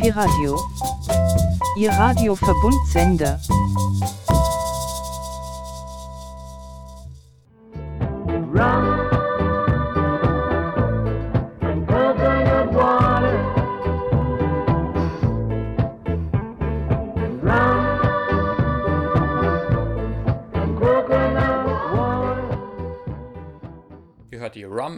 Piradio. 0.00 0.58
Ihr 1.76 1.90
Radioverbundsender. 1.90 3.38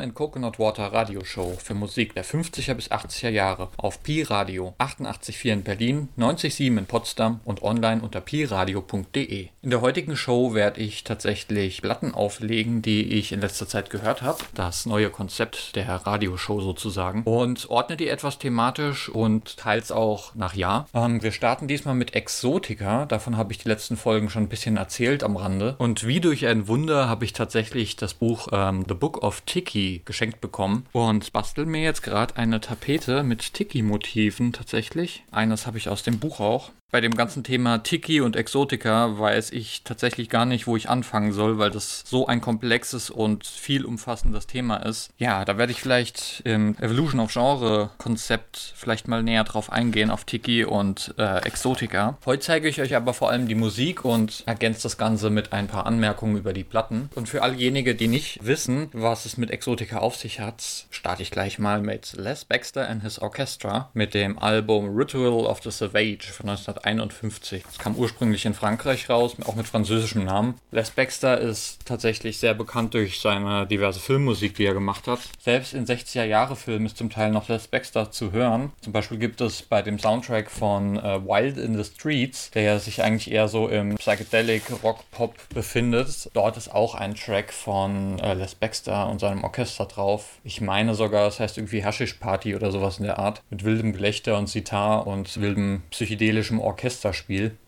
And 0.03 0.15
Coconut 0.15 0.59
Water 0.59 0.93
Radioshow 0.93 1.57
für 1.59 1.75
Musik 1.75 2.15
der 2.15 2.25
50er 2.25 2.75
bis 2.75 2.91
80er 2.91 3.31
Jahre 3.31 3.69
auf 3.77 4.03
Pi 4.03 4.23
Radio 4.23 4.75
88.4 4.79 5.53
in 5.53 5.63
Berlin, 5.63 6.09
90.7 6.19 6.79
in 6.79 6.87
Potsdam 6.87 7.41
und 7.45 7.63
online 7.63 8.03
unter 8.03 8.21
piradio.de. 8.21 9.49
In 9.63 9.71
der 9.71 9.81
heutigen 9.81 10.17
Show 10.17 10.55
werde 10.55 10.81
ich 10.81 11.05
tatsächlich 11.05 11.83
Platten 11.83 12.15
auflegen, 12.15 12.83
die 12.83 13.15
ich 13.15 13.33
in 13.33 13.41
letzter 13.41 13.67
Zeit 13.67 13.91
gehört 13.91 14.23
habe. 14.23 14.39
Das 14.55 14.87
neue 14.87 15.11
Konzept 15.11 15.75
der 15.75 15.89
Radioshow 15.89 16.61
sozusagen. 16.61 17.23
Und 17.25 17.71
ordne 17.71 17.97
die 17.97 18.09
etwas 18.09 18.39
thematisch 18.39 19.09
und 19.09 19.57
teils 19.57 19.91
auch 19.91 20.35
nach 20.35 20.55
Jahr. 20.55 20.87
Ähm, 20.95 21.23
wir 21.23 21.33
starten 21.33 21.67
diesmal 21.67 21.95
mit 21.95 22.15
Exotica. 22.15 23.07
Davon 23.07 23.37
habe 23.37 23.53
ich 23.53 23.59
die 23.59 23.69
letzten 23.69 23.97
Folgen 23.97 24.31
schon 24.31 24.45
ein 24.45 24.49
bisschen 24.49 24.77
erzählt 24.77 25.25
am 25.25 25.37
Rande. 25.37 25.77
Und 25.79 26.07
wie 26.07 26.21
durch 26.21 26.47
ein 26.47 26.69
Wunder 26.69 27.09
habe 27.09 27.25
ich 27.25 27.33
tatsächlich 27.33 27.97
das 27.97 28.15
Buch 28.15 28.49
ähm, 28.53 28.85
The 28.89 28.95
Book 28.95 29.23
of 29.23 29.43
Tick 29.43 29.73
Geschenkt 30.05 30.41
bekommen 30.41 30.87
und 30.93 31.33
bastel 31.33 31.67
mir 31.67 31.83
jetzt 31.83 32.03
gerade 32.03 32.37
eine 32.37 32.61
Tapete 32.61 33.23
mit 33.23 33.53
Tiki-Motiven 33.53 34.53
tatsächlich. 34.53 35.25
Eines 35.31 35.67
habe 35.67 35.79
ich 35.79 35.89
aus 35.89 36.03
dem 36.03 36.19
Buch 36.19 36.41
auch 36.41 36.71
bei 36.93 37.01
dem 37.01 37.15
ganzen 37.15 37.43
Thema 37.43 37.79
Tiki 37.79 38.21
und 38.21 38.37
Exotika 38.37 39.19
weiß 39.19 39.51
ich 39.53 39.83
tatsächlich 39.83 40.29
gar 40.29 40.45
nicht, 40.45 40.67
wo 40.67 40.77
ich 40.77 40.91
anfangen 40.91 41.33
soll, 41.33 41.57
weil 41.57 41.71
das 41.71 42.05
so 42.07 42.27
ein 42.27 42.43
komplexes 42.43 43.09
und 43.09 43.47
viel 43.47 43.87
umfassendes 43.87 44.47
Thema 44.47 44.77
ist. 44.77 45.11
Ja, 45.17 45.47
da 45.47 45.57
werde 45.57 45.73
ich 45.73 45.81
vielleicht 45.81 46.43
im 46.45 46.77
Evolution 46.79 47.21
of 47.21 47.33
Genre 47.33 47.91
Konzept 47.97 48.75
vielleicht 48.77 49.09
mal 49.09 49.23
näher 49.23 49.45
drauf 49.45 49.73
eingehen, 49.73 50.11
auf 50.11 50.25
Tiki 50.25 50.67
und 50.67 51.15
äh, 51.17 51.39
Exotika. 51.47 52.19
Heute 52.27 52.43
zeige 52.43 52.69
ich 52.69 52.83
euch 52.83 52.95
aber 52.95 53.15
vor 53.15 53.31
allem 53.31 53.49
die 53.49 53.55
Musik 53.55 54.05
und 54.05 54.43
ergänze 54.45 54.83
das 54.83 54.99
Ganze 54.99 55.31
mit 55.31 55.55
ein 55.55 55.69
paar 55.69 55.87
Anmerkungen 55.87 56.37
über 56.37 56.53
die 56.53 56.65
Platten. 56.65 57.09
Und 57.15 57.27
für 57.27 57.43
allejenigen, 57.43 57.97
die 57.97 58.09
nicht 58.09 58.45
wissen, 58.45 58.91
was 58.93 59.25
es 59.25 59.39
mit 59.39 59.51
Exotika 59.51 60.01
auf 60.01 60.17
sich 60.17 60.41
hat, 60.41 60.63
starte 60.91 61.23
ich 61.23 61.31
gleich 61.31 61.59
mal 61.59 61.81
mit 61.81 62.13
Les 62.19 62.45
Baxter 62.45 62.87
and 62.87 63.03
His 63.03 63.19
Orchestra 63.19 63.89
mit 63.95 64.13
dem 64.13 64.39
Album 64.39 64.95
Ritual 64.95 65.47
of 65.47 65.63
the 65.63 65.71
Savage 65.71 66.31
von 66.31 66.49
19 66.49 66.82
1951. 66.85 67.65
Es 67.71 67.79
kam 67.79 67.97
ursprünglich 67.97 68.47
in 68.47 68.55
Frankreich 68.55 69.09
raus, 69.09 69.37
auch 69.45 69.55
mit 69.55 69.67
französischem 69.67 70.25
Namen. 70.25 70.55
Les 70.71 70.91
Baxter 70.91 71.41
ist 71.41 71.85
tatsächlich 71.85 72.39
sehr 72.39 72.55
bekannt 72.55 72.95
durch 72.95 73.21
seine 73.21 73.67
diverse 73.67 74.01
Filmmusik, 74.01 74.55
die 74.55 74.65
er 74.65 74.75
gemacht 74.75 75.07
hat. 75.07 75.21
Selbst 75.39 75.75
in 75.75 75.87
60er-Jahre-Filmen 75.87 76.87
ist 76.87 76.97
zum 76.97 77.11
Teil 77.11 77.31
noch 77.31 77.49
Les 77.49 77.69
Baxter 77.69 78.11
zu 78.11 78.33
hören. 78.33 78.73
Zum 78.81 78.93
Beispiel 78.93 79.19
gibt 79.19 79.41
es 79.41 79.63
bei 79.63 79.83
dem 79.83 79.99
Soundtrack 79.99 80.51
von 80.51 80.97
äh, 80.99 81.25
Wild 81.25 81.59
in 81.59 81.77
the 81.77 81.85
Streets, 81.85 82.51
der 82.51 82.63
ja 82.63 82.79
sich 82.79 83.03
eigentlich 83.03 83.31
eher 83.31 83.49
so 83.49 83.69
im 83.69 83.97
Psychedelic 83.97 84.63
Rock 84.83 85.11
Pop 85.11 85.35
befindet. 85.51 86.31
Dort 86.35 86.57
ist 86.57 86.73
auch 86.73 86.95
ein 86.95 87.15
Track 87.15 87.53
von 87.53 88.19
äh, 88.19 88.35
Les 88.35 88.55
Baxter 88.55 89.09
und 89.09 89.21
seinem 89.21 89.45
Orchester 89.45 89.87
drauf. 89.87 90.39
Ich 90.45 90.61
meine 90.61 90.95
sogar, 90.95 91.29
es 91.29 91.35
das 91.35 91.41
heißt 91.41 91.59
irgendwie 91.59 91.85
Hashish 91.85 92.15
Party 92.15 92.55
oder 92.55 92.71
sowas 92.71 92.99
in 92.99 93.05
der 93.05 93.19
Art. 93.19 93.43
Mit 93.51 93.65
wildem 93.65 93.93
Gelächter 93.93 94.39
und 94.39 94.49
Sitar 94.49 95.07
und 95.07 95.41
wildem 95.41 95.83
psychedelischem 95.91 96.61
Orchester. 96.61 96.72
Orchesterspiel. 96.73 97.59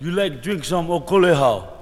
you 0.00 0.10
like 0.10 0.42
drink 0.42 0.64
some 0.64 0.92
Okolehau? 0.92 1.76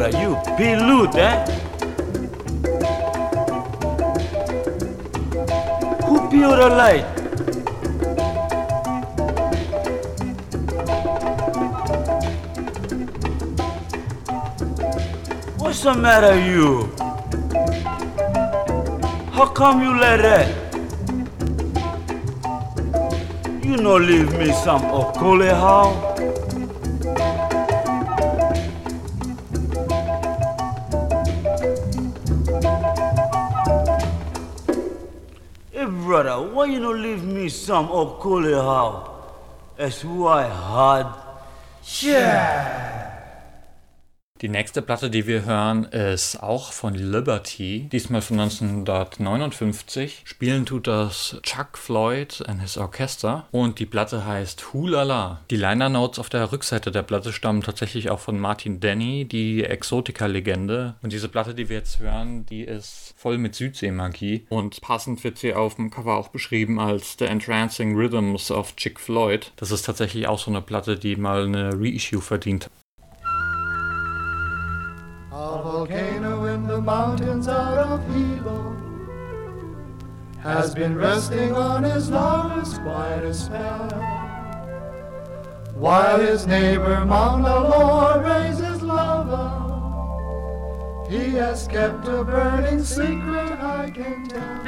Brother, 0.00 0.18
you 0.18 0.34
pilut, 0.56 1.14
eh? 1.14 1.44
Who 6.06 6.16
light? 6.70 7.04
What's 15.58 15.82
the 15.82 15.92
matter, 15.92 16.40
you? 16.40 16.88
How 19.32 19.48
come 19.52 19.82
you 19.82 19.98
let 20.00 20.22
that? 20.22 20.48
You 23.62 23.76
no 23.76 23.96
leave 23.98 24.32
me 24.38 24.50
some 24.52 24.80
okolehao? 24.80 26.09
You 36.70 36.78
no 36.78 36.92
leave 36.92 37.24
me 37.24 37.48
some 37.48 37.88
okolehao? 37.88 39.10
That's 39.76 40.04
why 40.04 40.46
hard. 40.48 41.06
Die 44.40 44.48
nächste 44.48 44.80
Platte, 44.80 45.10
die 45.10 45.26
wir 45.26 45.44
hören, 45.44 45.84
ist 45.84 46.42
auch 46.42 46.72
von 46.72 46.94
Liberty, 46.94 47.90
diesmal 47.92 48.22
von 48.22 48.40
1959. 48.40 50.22
Spielen 50.24 50.64
tut 50.64 50.86
das 50.86 51.36
Chuck 51.42 51.76
Floyd 51.76 52.42
and 52.46 52.62
his 52.62 52.78
Orchester 52.78 53.46
und 53.50 53.78
die 53.78 53.84
Platte 53.84 54.24
heißt 54.24 54.72
Hulala. 54.72 55.42
Die 55.50 55.56
Liner 55.56 55.90
Notes 55.90 56.18
auf 56.18 56.30
der 56.30 56.52
Rückseite 56.52 56.90
der 56.90 57.02
Platte 57.02 57.34
stammen 57.34 57.60
tatsächlich 57.60 58.08
auch 58.08 58.20
von 58.20 58.40
Martin 58.40 58.80
Denny, 58.80 59.26
die 59.26 59.62
Exotica-Legende. 59.62 60.94
Und 61.02 61.12
diese 61.12 61.28
Platte, 61.28 61.54
die 61.54 61.68
wir 61.68 61.76
jetzt 61.76 62.00
hören, 62.00 62.46
die 62.46 62.62
ist 62.62 63.12
voll 63.18 63.36
mit 63.36 63.54
Südseemagie 63.54 64.46
und 64.48 64.80
passend 64.80 65.22
wird 65.22 65.36
sie 65.36 65.52
auf 65.52 65.74
dem 65.74 65.90
Cover 65.90 66.16
auch 66.16 66.28
beschrieben 66.28 66.80
als 66.80 67.16
The 67.18 67.26
Entrancing 67.26 67.94
Rhythms 67.94 68.50
of 68.50 68.74
Chick 68.76 69.00
Floyd. 69.00 69.52
Das 69.56 69.70
ist 69.70 69.82
tatsächlich 69.82 70.28
auch 70.28 70.38
so 70.38 70.50
eine 70.50 70.62
Platte, 70.62 70.96
die 70.96 71.16
mal 71.16 71.44
eine 71.44 71.72
Reissue 71.74 72.22
verdient 72.22 72.70
A 75.50 75.58
volcano 75.60 76.44
in 76.44 76.68
the 76.68 76.80
mountains 76.80 77.48
out 77.48 77.76
of 77.76 78.06
Hilo 78.14 78.76
has 80.38 80.72
been 80.76 80.96
resting 80.96 81.52
on 81.52 81.82
his 81.82 82.08
laurels 82.08 82.78
quite 82.78 83.24
a 83.24 83.34
spell. 83.34 83.90
While 85.74 86.20
his 86.20 86.46
neighbor 86.46 87.04
Mauna 87.04 87.68
Loa 87.68 88.22
raises 88.22 88.80
lava, 88.80 89.66
he 91.10 91.30
has 91.30 91.66
kept 91.66 92.06
a 92.06 92.22
burning 92.22 92.84
secret 92.84 93.60
I 93.60 93.90
can 93.90 94.28
tell. 94.28 94.62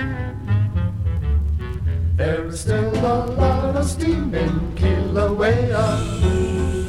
There 2.17 2.47
is 2.47 2.59
still 2.59 2.93
a 2.93 3.27
lot 3.27 3.77
of 3.77 3.89
steam 3.89 4.35
in 4.35 4.75
Kilauea. 4.75 6.82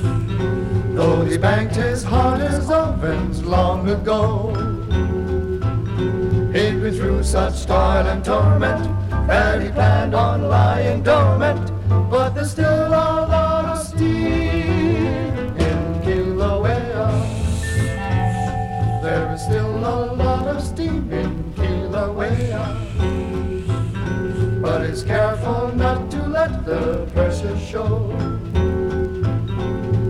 Though 0.96 1.26
he 1.26 1.38
banked 1.40 1.76
his 1.76 2.04
heart 2.04 2.40
as 2.40 2.70
ovens 2.70 3.44
long 3.44 3.90
ago. 3.90 4.54
He'd 6.54 6.82
been 6.82 6.94
through 6.94 7.24
such 7.24 7.66
toil 7.66 8.06
and 8.06 8.24
torment 8.24 8.84
that 9.28 9.64
he 9.64 9.70
planned 9.70 10.14
on 10.14 10.44
lying 10.44 11.02
dormant. 11.02 11.72
But 12.12 12.36
there's 12.36 12.52
still 12.52 12.88
a 12.90 13.26
lot 13.26 13.66
of 13.66 13.80
steam 13.88 15.58
in 15.58 16.02
Kilauea. 16.04 17.10
There 19.02 19.34
is 19.34 19.42
still 19.42 19.76
a 19.78 20.14
lot 20.14 20.48
of 20.48 20.62
steam 20.62 21.12
in 21.12 21.54
Kilauea. 21.56 22.62
But 24.62 24.88
he's 24.88 25.02
careful 25.02 25.72
not 25.76 26.12
to 26.12 26.28
let 26.28 26.66
the 26.68 27.08
pressure 27.14 27.58
show. 27.58 28.43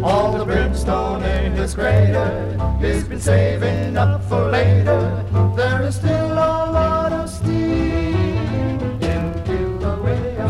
All 0.04 0.38
the 0.38 0.44
brimstone 0.44 1.24
in 1.24 1.54
his 1.54 1.76
crater, 1.76 2.58
he's 2.82 3.06
been 3.06 3.22
saving 3.22 3.96
up 3.96 4.22
for 4.26 4.50
later. 4.50 5.26
There 5.56 5.82
is 5.84 5.96
still 5.96 6.34
a 6.34 6.68
lot 6.78 7.14
of 7.14 7.30
steam 7.30 8.82
in 9.02 9.34
Kilauea. 9.46 10.50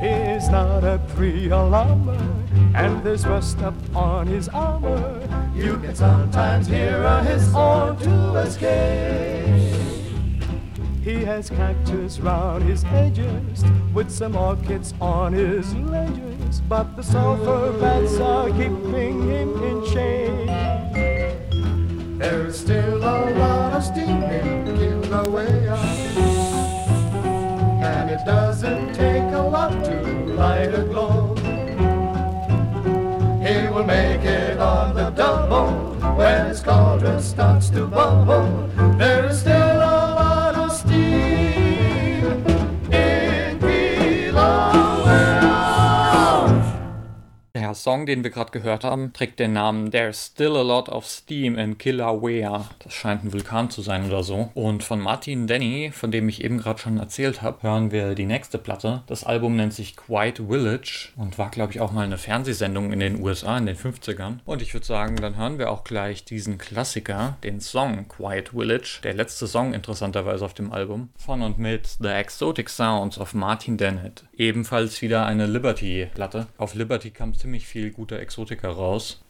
He's 0.00 0.48
not 0.48 0.84
a 0.84 0.98
three-alarmer, 1.08 2.18
and 2.74 3.04
there's 3.04 3.26
rust 3.26 3.58
up 3.60 3.74
on 3.94 4.26
his 4.26 4.48
armor. 4.48 5.20
You 5.54 5.76
can 5.76 5.94
sometimes 5.94 6.66
hear 6.66 7.22
his 7.24 7.52
horn 7.52 7.98
to 7.98 8.36
escape. 8.36 9.99
He 11.02 11.24
has 11.24 11.48
cactus 11.48 12.20
round 12.20 12.62
his 12.64 12.84
edges 12.84 13.64
with 13.94 14.10
some 14.10 14.36
orchids 14.36 14.92
on 15.00 15.32
his 15.32 15.74
ledges, 15.74 16.60
but 16.68 16.94
the 16.94 17.02
sulfur 17.02 17.72
bats 17.80 18.18
are 18.20 18.50
keeping 18.50 19.26
him 19.26 19.62
in 19.64 19.86
shape. 19.86 20.46
There's 22.18 22.60
still 22.60 22.98
a 22.98 23.32
lot 23.32 23.72
of 23.72 23.82
steam 23.82 24.22
in 24.24 24.66
Kilauea, 24.76 25.78
and 27.82 28.10
it 28.10 28.22
doesn't 28.26 28.92
take 28.92 29.32
a 29.32 29.40
lot 29.40 29.82
to 29.86 30.02
light 30.34 30.74
a 30.74 30.82
glow. 30.82 31.34
He 33.40 33.68
will 33.72 33.84
make 33.84 34.20
it 34.20 34.58
on 34.58 34.94
the 34.94 35.08
double 35.10 35.70
when 36.14 36.48
his 36.48 36.60
cauldron 36.60 37.22
starts 37.22 37.70
to 37.70 37.86
bubble. 37.86 38.68
There 38.98 39.24
is 39.30 39.40
still 39.40 39.59
Der 47.70 47.76
Song, 47.76 48.04
den 48.04 48.24
wir 48.24 48.32
gerade 48.32 48.50
gehört 48.50 48.82
haben, 48.82 49.12
trägt 49.12 49.38
den 49.38 49.52
Namen 49.52 49.92
There's 49.92 50.32
Still 50.32 50.56
a 50.56 50.62
Lot 50.62 50.88
of 50.88 51.06
Steam 51.06 51.56
in 51.56 51.78
Kilauea. 51.78 52.68
Das 52.80 52.92
scheint 52.92 53.22
ein 53.22 53.32
Vulkan 53.32 53.70
zu 53.70 53.80
sein 53.80 54.06
oder 54.06 54.24
so. 54.24 54.50
Und 54.54 54.82
von 54.82 54.98
Martin 54.98 55.46
Denny, 55.46 55.92
von 55.94 56.10
dem 56.10 56.28
ich 56.28 56.42
eben 56.42 56.58
gerade 56.58 56.80
schon 56.80 56.98
erzählt 56.98 57.42
habe, 57.42 57.62
hören 57.62 57.92
wir 57.92 58.16
die 58.16 58.26
nächste 58.26 58.58
Platte. 58.58 59.04
Das 59.06 59.22
Album 59.22 59.54
nennt 59.54 59.72
sich 59.72 59.94
Quiet 59.94 60.38
Village 60.38 61.10
und 61.14 61.38
war, 61.38 61.52
glaube 61.52 61.72
ich, 61.72 61.80
auch 61.80 61.92
mal 61.92 62.02
eine 62.02 62.18
Fernsehsendung 62.18 62.92
in 62.92 62.98
den 62.98 63.22
USA 63.22 63.56
in 63.56 63.66
den 63.66 63.76
50ern. 63.76 64.38
Und 64.46 64.62
ich 64.62 64.74
würde 64.74 64.86
sagen, 64.86 65.14
dann 65.14 65.36
hören 65.36 65.60
wir 65.60 65.70
auch 65.70 65.84
gleich 65.84 66.24
diesen 66.24 66.58
Klassiker, 66.58 67.36
den 67.44 67.60
Song 67.60 68.08
Quiet 68.08 68.48
Village. 68.48 68.98
Der 69.04 69.14
letzte 69.14 69.46
Song 69.46 69.74
interessanterweise 69.74 70.44
auf 70.44 70.54
dem 70.54 70.72
Album. 70.72 71.10
Von 71.16 71.40
und 71.42 71.60
mit 71.60 71.86
The 72.00 72.08
Exotic 72.08 72.68
Sounds 72.68 73.16
of 73.16 73.32
Martin 73.32 73.76
Dennett. 73.76 74.24
Ebenfalls 74.36 75.00
wieder 75.02 75.24
eine 75.24 75.46
Liberty-Platte. 75.46 76.48
Auf 76.58 76.74
Liberty 76.74 77.12
kam 77.12 77.32
ziemlich 77.32 77.59
viel 77.66 77.90
guter 77.90 78.20
Exotiker 78.20 78.70
raus. 78.70 79.24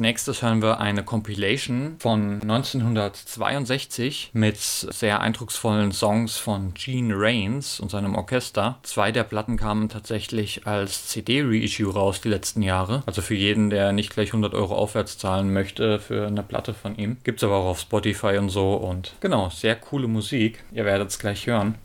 Nächstes 0.00 0.42
hören 0.42 0.62
wir 0.62 0.80
eine 0.80 1.04
Compilation 1.04 1.96
von 1.98 2.40
1962 2.42 4.30
mit 4.32 4.56
sehr 4.58 5.20
eindrucksvollen 5.20 5.92
Songs 5.92 6.36
von 6.36 6.74
Gene 6.74 7.14
Rains 7.16 7.78
und 7.78 7.90
seinem 7.90 8.14
Orchester. 8.14 8.78
Zwei 8.82 9.12
der 9.12 9.24
Platten 9.24 9.56
kamen 9.56 9.88
tatsächlich 9.88 10.66
als 10.66 11.06
CD-Reissue 11.08 11.92
raus 11.92 12.20
die 12.20 12.28
letzten 12.28 12.62
Jahre. 12.62 13.02
Also 13.06 13.22
für 13.22 13.34
jeden, 13.34 13.70
der 13.70 13.92
nicht 13.92 14.12
gleich 14.12 14.30
100 14.30 14.54
Euro 14.54 14.74
aufwärts 14.74 15.18
zahlen 15.18 15.52
möchte 15.52 16.00
für 16.00 16.26
eine 16.26 16.42
Platte 16.42 16.74
von 16.74 16.96
ihm. 16.96 17.18
Gibt 17.22 17.40
es 17.40 17.44
aber 17.44 17.56
auch 17.56 17.66
auf 17.66 17.80
Spotify 17.80 18.38
und 18.38 18.48
so. 18.48 18.74
Und 18.74 19.12
genau, 19.20 19.50
sehr 19.50 19.76
coole 19.76 20.08
Musik. 20.08 20.64
Ihr 20.72 20.84
werdet 20.84 21.10
es 21.10 21.18
gleich 21.18 21.46
hören. 21.46 21.76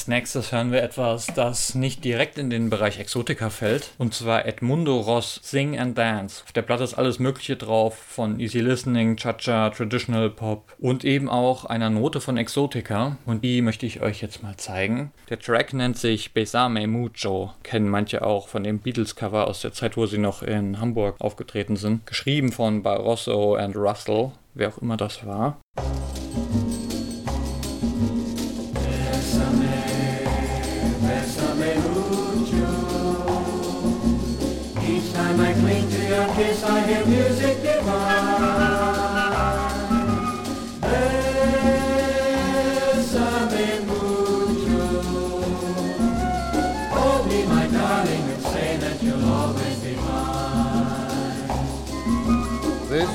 Als 0.00 0.08
nächstes 0.08 0.50
hören 0.50 0.72
wir 0.72 0.82
etwas, 0.82 1.26
das 1.26 1.74
nicht 1.74 2.06
direkt 2.06 2.38
in 2.38 2.48
den 2.48 2.70
Bereich 2.70 2.98
Exotika 2.98 3.50
fällt, 3.50 3.90
und 3.98 4.14
zwar 4.14 4.46
Edmundo 4.46 4.98
Ross 4.98 5.40
Sing 5.42 5.78
and 5.78 5.98
Dance. 5.98 6.42
Auf 6.42 6.52
der 6.52 6.62
Platte 6.62 6.84
ist 6.84 6.94
alles 6.94 7.18
Mögliche 7.18 7.54
drauf, 7.54 7.98
von 7.98 8.40
Easy 8.40 8.60
Listening, 8.60 9.16
Cha-Cha, 9.18 9.68
Traditional 9.68 10.30
Pop 10.30 10.74
und 10.78 11.04
eben 11.04 11.28
auch 11.28 11.66
einer 11.66 11.90
Note 11.90 12.22
von 12.22 12.38
Exotika. 12.38 13.18
Und 13.26 13.44
die 13.44 13.60
möchte 13.60 13.84
ich 13.84 14.00
euch 14.00 14.22
jetzt 14.22 14.42
mal 14.42 14.56
zeigen. 14.56 15.12
Der 15.28 15.38
Track 15.38 15.74
nennt 15.74 15.98
sich 15.98 16.32
Besame 16.32 16.86
Mucho, 16.86 17.52
kennen 17.62 17.90
manche 17.90 18.24
auch 18.24 18.48
von 18.48 18.64
dem 18.64 18.78
Beatles-Cover 18.78 19.48
aus 19.48 19.60
der 19.60 19.74
Zeit, 19.74 19.98
wo 19.98 20.06
sie 20.06 20.16
noch 20.16 20.42
in 20.42 20.80
Hamburg 20.80 21.16
aufgetreten 21.18 21.76
sind. 21.76 22.06
Geschrieben 22.06 22.52
von 22.52 22.82
Barroso 22.82 23.54
and 23.54 23.76
Russell, 23.76 24.30
wer 24.54 24.70
auch 24.70 24.78
immer 24.78 24.96
das 24.96 25.26
war. 25.26 25.60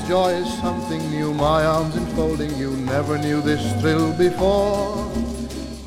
Joy 0.08 0.34
is 0.34 0.52
something 0.58 1.00
new, 1.10 1.34
my 1.34 1.64
arms 1.64 1.96
enfolding 1.96 2.54
you. 2.56 2.70
Never 2.76 3.18
knew 3.18 3.40
this 3.40 3.62
thrill 3.80 4.12
before. 4.12 4.94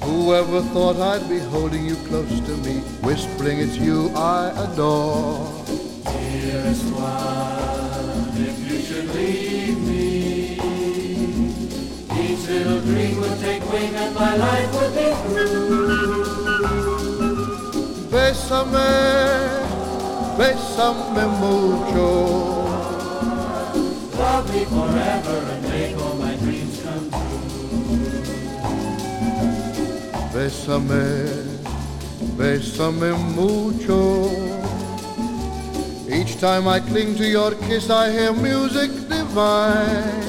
Whoever 0.03 0.61
thought 0.73 0.97
I'd 0.97 1.29
be 1.29 1.39
holding 1.39 1.85
you 1.85 1.95
close 2.07 2.39
to 2.41 2.57
me, 2.57 2.81
whispering 3.01 3.59
it's 3.59 3.77
you 3.77 4.11
I 4.15 4.51
adore. 4.65 5.47
Dearest 6.03 6.85
one, 6.91 8.33
if 8.35 8.59
you 8.69 8.81
should 8.81 9.07
leave 9.15 9.79
me, 9.87 10.59
each 12.19 12.47
little 12.49 12.81
dream 12.81 13.21
would 13.21 13.39
take 13.39 13.63
wing 13.71 13.95
and 13.95 14.15
my 14.15 14.35
life 14.35 14.73
would 14.73 14.93
be 14.95 15.13
through. 15.29 15.69
Bésame, 18.11 18.91
bésame 20.37 21.25
mucho. 21.39 22.58
Love 24.39 24.55
me 24.55 24.63
forever 24.63 25.37
and 25.51 25.63
make 25.63 25.97
all 25.97 26.15
my 26.15 26.33
dreams 26.37 26.81
come 26.81 27.11
true. 27.11 27.59
Bésame, 30.31 31.27
bésame 32.37 33.11
mucho. 33.35 34.31
Each 36.07 36.39
time 36.39 36.69
I 36.69 36.79
cling 36.79 37.17
to 37.17 37.27
your 37.27 37.51
kiss, 37.67 37.89
I 37.89 38.11
hear 38.11 38.31
music 38.31 38.91
divine. 39.09 40.28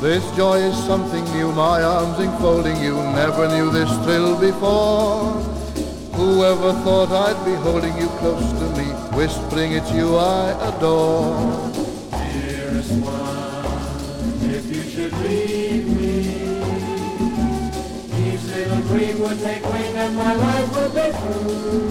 This 0.00 0.24
joy 0.36 0.58
is 0.58 0.76
something 0.84 1.24
new, 1.32 1.50
my 1.50 1.82
arms 1.82 2.20
enfolding 2.20 2.76
you. 2.80 2.94
Never 2.94 3.48
knew 3.48 3.68
this 3.72 3.90
thrill 4.04 4.38
before. 4.38 5.32
Whoever 6.14 6.72
thought 6.84 7.10
I'd 7.10 7.44
be 7.44 7.54
holding 7.54 7.96
you 7.98 8.06
close 8.20 8.48
to 8.60 8.66
me, 8.78 8.84
whispering 9.18 9.72
it's 9.72 9.90
you 9.90 10.16
I 10.16 10.52
adore. 10.68 11.34
Dearest 12.12 12.92
one, 13.02 14.48
if 14.48 14.66
you 14.70 14.82
should 14.84 15.12
leave 15.18 15.88
me, 15.88 16.20
each 18.22 18.44
little 18.54 18.82
dream 18.86 19.18
would 19.18 19.40
take 19.40 19.64
wing 19.64 19.96
and 19.96 20.14
my 20.14 20.32
life 20.32 20.76
would 20.76 20.94
be 20.94 21.10
through. 21.10 21.88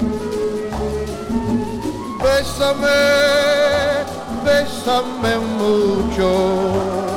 Bésame, 2.23 3.03
bésame 4.45 5.39
mucho. 5.57 7.16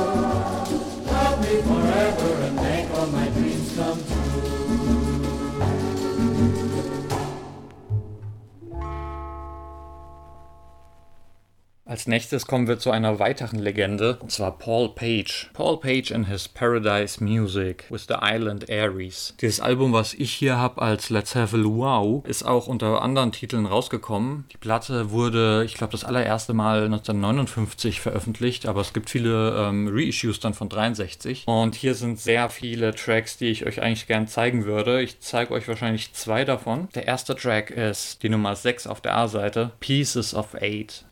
Als 11.91 12.07
nächstes 12.07 12.47
kommen 12.47 12.69
wir 12.69 12.79
zu 12.79 12.89
einer 12.89 13.19
weiteren 13.19 13.59
Legende, 13.59 14.15
und 14.21 14.31
zwar 14.31 14.57
Paul 14.57 14.95
Page. 14.95 15.49
Paul 15.51 15.77
Page 15.77 16.11
in 16.11 16.27
his 16.27 16.47
Paradise 16.47 17.21
Music 17.21 17.83
with 17.89 18.05
the 18.07 18.15
Island 18.21 18.69
Aries. 18.69 19.35
Dieses 19.41 19.59
Album, 19.59 19.91
was 19.91 20.13
ich 20.13 20.31
hier 20.31 20.57
habe 20.57 20.81
als 20.81 21.09
Let's 21.09 21.35
Have 21.35 21.53
a 21.53 21.59
Luau, 21.59 22.23
ist 22.25 22.43
auch 22.43 22.67
unter 22.67 23.01
anderen 23.01 23.33
Titeln 23.33 23.65
rausgekommen. 23.65 24.45
Die 24.53 24.57
Platte 24.57 25.11
wurde, 25.11 25.65
ich 25.65 25.73
glaube, 25.73 25.91
das 25.91 26.05
allererste 26.05 26.53
Mal 26.53 26.85
1959 26.85 27.99
veröffentlicht, 27.99 28.67
aber 28.67 28.79
es 28.79 28.93
gibt 28.93 29.09
viele 29.09 29.57
ähm, 29.57 29.89
Reissues 29.91 30.39
dann 30.39 30.53
von 30.53 30.69
63. 30.69 31.43
Und 31.45 31.75
hier 31.75 31.95
sind 31.95 32.21
sehr 32.21 32.49
viele 32.49 32.95
Tracks, 32.95 33.35
die 33.35 33.47
ich 33.47 33.65
euch 33.65 33.81
eigentlich 33.81 34.07
gern 34.07 34.29
zeigen 34.29 34.63
würde. 34.63 35.01
Ich 35.01 35.19
zeige 35.19 35.53
euch 35.53 35.67
wahrscheinlich 35.67 36.13
zwei 36.13 36.45
davon. 36.45 36.87
Der 36.95 37.05
erste 37.05 37.35
Track 37.35 37.69
ist 37.69 38.23
die 38.23 38.29
Nummer 38.29 38.55
6 38.55 38.87
auf 38.87 39.01
der 39.01 39.17
A-Seite, 39.17 39.71
Pieces 39.81 40.33
of 40.33 40.55
Eight. 40.55 41.03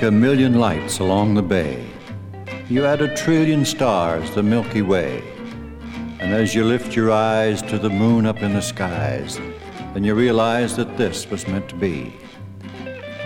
Take 0.00 0.08
a 0.08 0.12
million 0.12 0.54
lights 0.54 0.98
along 1.00 1.34
the 1.34 1.42
bay. 1.42 1.86
You 2.70 2.86
add 2.86 3.02
a 3.02 3.14
trillion 3.14 3.66
stars, 3.66 4.30
the 4.30 4.42
Milky 4.42 4.80
Way. 4.80 5.22
And 6.18 6.32
as 6.32 6.54
you 6.54 6.64
lift 6.64 6.96
your 6.96 7.12
eyes 7.12 7.60
to 7.60 7.78
the 7.78 7.90
moon 7.90 8.24
up 8.24 8.40
in 8.40 8.54
the 8.54 8.62
skies, 8.62 9.38
then 9.92 10.02
you 10.02 10.14
realize 10.14 10.74
that 10.76 10.96
this 10.96 11.28
was 11.28 11.46
meant 11.46 11.68
to 11.68 11.74
be. 11.74 12.14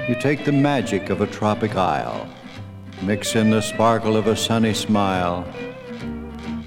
You 0.09 0.17
take 0.21 0.45
the 0.45 0.51
magic 0.51 1.11
of 1.11 1.21
a 1.21 1.29
tropic 1.29 1.77
isle, 1.77 2.29
mix 3.03 3.37
in 3.37 3.51
the 3.51 3.63
sparkle 3.63 4.17
of 4.17 4.27
a 4.27 4.35
sunny 4.35 4.75
smile, 4.75 5.47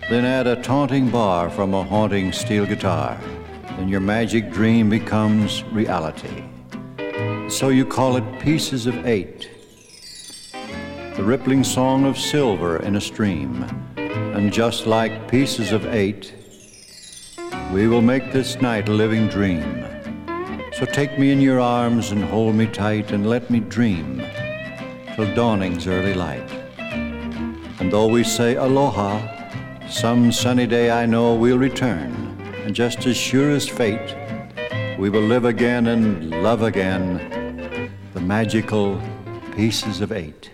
then 0.09 0.23
add 0.23 0.47
a 0.47 0.61
taunting 0.61 1.09
bar 1.09 1.49
from 1.49 1.73
a 1.73 1.83
haunting 1.83 2.31
steel 2.31 2.65
guitar. 2.65 3.19
Then 3.75 3.89
your 3.89 3.99
magic 3.99 4.53
dream 4.53 4.89
becomes 4.89 5.65
reality. 5.65 6.45
So 7.49 7.67
you 7.67 7.85
call 7.85 8.15
it 8.15 8.39
Pieces 8.39 8.87
of 8.87 9.05
Eight 9.05 9.56
the 11.17 11.23
rippling 11.23 11.63
song 11.63 12.05
of 12.05 12.15
silver 12.15 12.77
in 12.83 12.95
a 12.95 13.01
stream. 13.01 13.65
And 13.97 14.53
just 14.53 14.85
like 14.85 15.27
pieces 15.27 15.71
of 15.71 15.87
eight, 15.87 16.31
we 17.73 17.87
will 17.87 18.03
make 18.03 18.31
this 18.31 18.61
night 18.61 18.87
a 18.87 18.91
living 18.91 19.27
dream. 19.27 19.83
So 20.73 20.85
take 20.85 21.17
me 21.17 21.31
in 21.31 21.41
your 21.41 21.59
arms 21.59 22.11
and 22.11 22.23
hold 22.23 22.53
me 22.53 22.67
tight 22.67 23.11
and 23.11 23.27
let 23.27 23.49
me 23.49 23.61
dream 23.61 24.23
till 25.15 25.33
dawning's 25.33 25.87
early 25.87 26.13
light. 26.13 26.51
And 26.77 27.91
though 27.91 28.07
we 28.07 28.23
say 28.23 28.53
aloha, 28.53 29.19
some 29.89 30.31
sunny 30.31 30.67
day 30.67 30.91
I 30.91 31.07
know 31.07 31.33
we'll 31.33 31.57
return. 31.57 32.13
And 32.63 32.75
just 32.75 33.07
as 33.07 33.17
sure 33.17 33.49
as 33.49 33.67
fate, 33.67 34.15
we 34.99 35.09
will 35.09 35.23
live 35.23 35.45
again 35.45 35.87
and 35.87 36.29
love 36.43 36.61
again 36.61 37.91
the 38.13 38.21
magical 38.21 39.01
Pieces 39.55 40.01
of 40.01 40.11
Eight. 40.11 40.51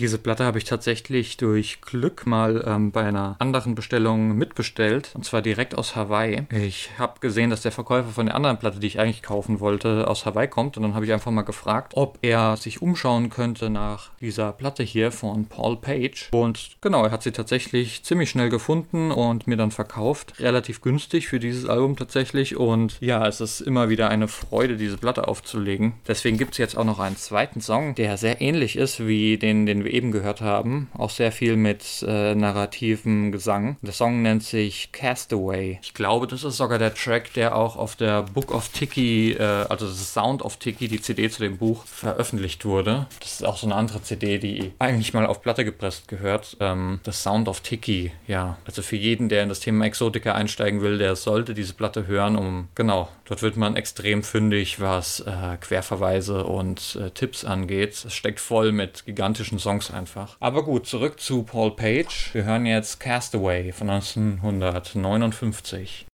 Diese 0.00 0.16
Platte 0.16 0.46
habe 0.46 0.56
ich 0.56 0.64
tatsächlich 0.64 1.36
durch 1.36 1.82
Glück 1.82 2.26
mal 2.26 2.64
ähm, 2.66 2.90
bei 2.90 3.04
einer 3.04 3.36
anderen 3.38 3.74
Bestellung 3.74 4.34
mitbestellt. 4.34 5.10
Und 5.12 5.26
zwar 5.26 5.42
direkt 5.42 5.76
aus 5.76 5.94
Hawaii. 5.94 6.46
Ich 6.50 6.88
habe 6.98 7.20
gesehen, 7.20 7.50
dass 7.50 7.60
der 7.60 7.70
Verkäufer 7.70 8.08
von 8.08 8.24
der 8.24 8.34
anderen 8.34 8.58
Platte, 8.58 8.80
die 8.80 8.86
ich 8.86 8.98
eigentlich 8.98 9.22
kaufen 9.22 9.60
wollte, 9.60 10.08
aus 10.08 10.24
Hawaii 10.24 10.48
kommt. 10.48 10.78
Und 10.78 10.84
dann 10.84 10.94
habe 10.94 11.04
ich 11.04 11.12
einfach 11.12 11.30
mal 11.30 11.42
gefragt, 11.42 11.92
ob 11.96 12.18
er 12.22 12.56
sich 12.56 12.80
umschauen 12.80 13.28
könnte 13.28 13.68
nach 13.68 14.08
dieser 14.22 14.52
Platte 14.52 14.82
hier 14.82 15.12
von 15.12 15.44
Paul 15.44 15.76
Page. 15.76 16.30
Und 16.32 16.78
genau, 16.80 17.04
er 17.04 17.10
hat 17.10 17.22
sie 17.22 17.32
tatsächlich 17.32 18.02
ziemlich 18.02 18.30
schnell 18.30 18.48
gefunden 18.48 19.10
und 19.10 19.46
mir 19.46 19.58
dann 19.58 19.70
verkauft. 19.70 20.32
Relativ 20.40 20.80
günstig 20.80 21.28
für 21.28 21.40
dieses 21.40 21.68
Album 21.68 21.96
tatsächlich. 21.96 22.56
Und 22.56 22.96
ja, 23.02 23.26
es 23.26 23.42
ist 23.42 23.60
immer 23.60 23.90
wieder 23.90 24.08
eine 24.08 24.28
Freude, 24.28 24.78
diese 24.78 24.96
Platte 24.96 25.28
aufzulegen. 25.28 25.92
Deswegen 26.08 26.38
gibt 26.38 26.52
es 26.52 26.58
jetzt 26.58 26.78
auch 26.78 26.84
noch 26.84 27.00
einen 27.00 27.18
zweiten 27.18 27.60
Song, 27.60 27.94
der 27.94 28.16
sehr 28.16 28.40
ähnlich 28.40 28.76
ist 28.76 29.06
wie 29.06 29.36
den, 29.36 29.66
den 29.66 29.84
wir 29.84 29.89
eben 29.90 30.12
gehört 30.12 30.40
haben. 30.40 30.88
Auch 30.96 31.10
sehr 31.10 31.32
viel 31.32 31.56
mit 31.56 32.04
äh, 32.06 32.34
narrativem 32.34 33.32
Gesang. 33.32 33.76
Der 33.82 33.92
Song 33.92 34.22
nennt 34.22 34.42
sich 34.42 34.92
Castaway. 34.92 35.78
Ich 35.82 35.94
glaube, 35.94 36.26
das 36.26 36.44
ist 36.44 36.56
sogar 36.56 36.78
der 36.78 36.94
Track, 36.94 37.32
der 37.34 37.56
auch 37.56 37.76
auf 37.76 37.96
der 37.96 38.22
Book 38.22 38.52
of 38.52 38.68
Tiki, 38.68 39.32
äh, 39.32 39.42
also 39.42 39.86
das 39.86 40.12
Sound 40.12 40.42
of 40.42 40.56
Tiki, 40.56 40.88
die 40.88 41.00
CD 41.00 41.30
zu 41.30 41.42
dem 41.42 41.58
Buch, 41.58 41.84
veröffentlicht 41.84 42.64
wurde. 42.64 43.06
Das 43.20 43.32
ist 43.32 43.44
auch 43.44 43.56
so 43.56 43.66
eine 43.66 43.74
andere 43.74 44.02
CD, 44.02 44.38
die 44.38 44.72
eigentlich 44.78 45.14
mal 45.14 45.26
auf 45.26 45.42
Platte 45.42 45.64
gepresst 45.64 46.08
gehört. 46.08 46.56
Ähm, 46.60 47.00
das 47.04 47.22
Sound 47.22 47.48
of 47.48 47.60
Tiki, 47.60 48.12
ja. 48.26 48.58
Also 48.64 48.82
für 48.82 48.96
jeden, 48.96 49.28
der 49.28 49.42
in 49.42 49.48
das 49.48 49.60
Thema 49.60 49.84
Exotika 49.84 50.34
einsteigen 50.34 50.80
will, 50.80 50.98
der 50.98 51.16
sollte 51.16 51.54
diese 51.54 51.74
Platte 51.74 52.06
hören, 52.06 52.36
um, 52.36 52.68
genau, 52.74 53.08
dort 53.24 53.42
wird 53.42 53.56
man 53.56 53.76
extrem 53.76 54.22
fündig, 54.22 54.80
was 54.80 55.20
äh, 55.20 55.56
Querverweise 55.60 56.44
und 56.44 56.98
äh, 57.00 57.10
Tipps 57.10 57.44
angeht. 57.44 58.04
Es 58.04 58.14
steckt 58.14 58.40
voll 58.40 58.72
mit 58.72 59.06
gigantischen 59.06 59.58
Songs 59.58 59.79
Songs 59.80 59.90
einfach. 59.90 60.36
Aber 60.40 60.62
gut, 60.62 60.86
zurück 60.86 61.18
zu 61.20 61.42
Paul 61.42 61.74
Page. 61.74 62.30
Wir 62.34 62.44
hören 62.44 62.66
jetzt 62.66 63.00
Castaway 63.00 63.72
von 63.72 63.88
1959. 63.90 66.06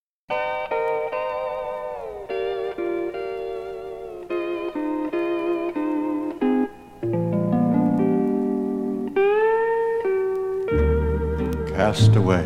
Cast 11.77 12.17
away, 12.17 12.45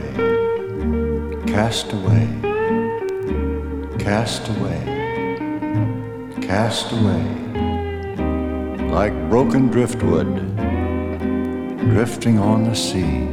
cast 1.47 1.93
away, 1.93 2.27
cast 3.99 4.49
away, 4.51 4.81
cast 6.41 6.93
away, 6.93 7.23
like 8.91 9.15
broken 9.31 9.71
driftwood 9.71 10.27
drifting 11.89 12.39
on 12.39 12.65
the 12.65 12.75
sea. 12.75 13.27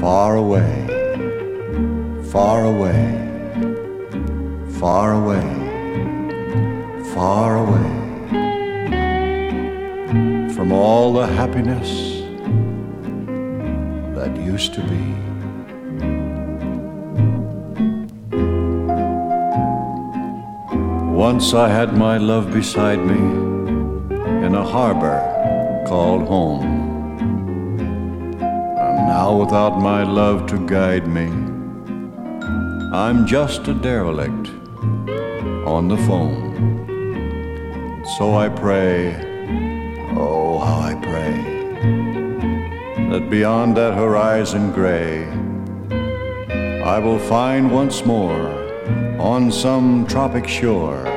Far 0.00 0.36
away, 0.36 0.86
far 2.30 2.64
away, 2.64 3.02
far 4.80 5.12
away, 5.12 5.42
far 7.14 7.56
away 7.56 7.96
from 10.54 10.72
all 10.72 11.12
the 11.12 11.26
happiness 11.26 11.90
that 14.16 14.34
used 14.36 14.72
to 14.74 14.80
be. 14.82 15.25
Once 21.32 21.54
I 21.54 21.68
had 21.68 21.96
my 21.98 22.18
love 22.18 22.52
beside 22.52 23.00
me 23.04 23.18
in 24.46 24.54
a 24.54 24.62
harbor 24.62 25.18
called 25.88 26.28
home. 26.28 26.62
And 28.38 29.08
now, 29.08 29.36
without 29.36 29.76
my 29.80 30.04
love 30.04 30.46
to 30.50 30.56
guide 30.68 31.08
me, 31.08 31.26
I'm 32.92 33.26
just 33.26 33.66
a 33.66 33.74
derelict 33.74 34.50
on 35.66 35.88
the 35.88 35.96
foam. 36.06 36.54
So 38.16 38.36
I 38.36 38.48
pray, 38.48 39.16
oh, 40.16 40.60
how 40.60 40.78
I 40.92 40.94
pray, 41.10 41.34
that 43.10 43.28
beyond 43.28 43.76
that 43.78 43.94
horizon 43.94 44.70
gray, 44.70 45.24
I 46.94 47.00
will 47.00 47.18
find 47.18 47.72
once 47.72 48.04
more 48.06 48.46
on 49.18 49.50
some 49.50 50.06
tropic 50.06 50.46
shore 50.46 51.15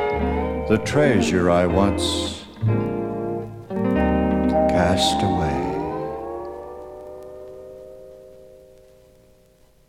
the 0.70 0.78
treasure 0.78 1.50
I 1.50 1.66
once 1.66 2.46
cast 4.70 5.24
away. 5.24 5.66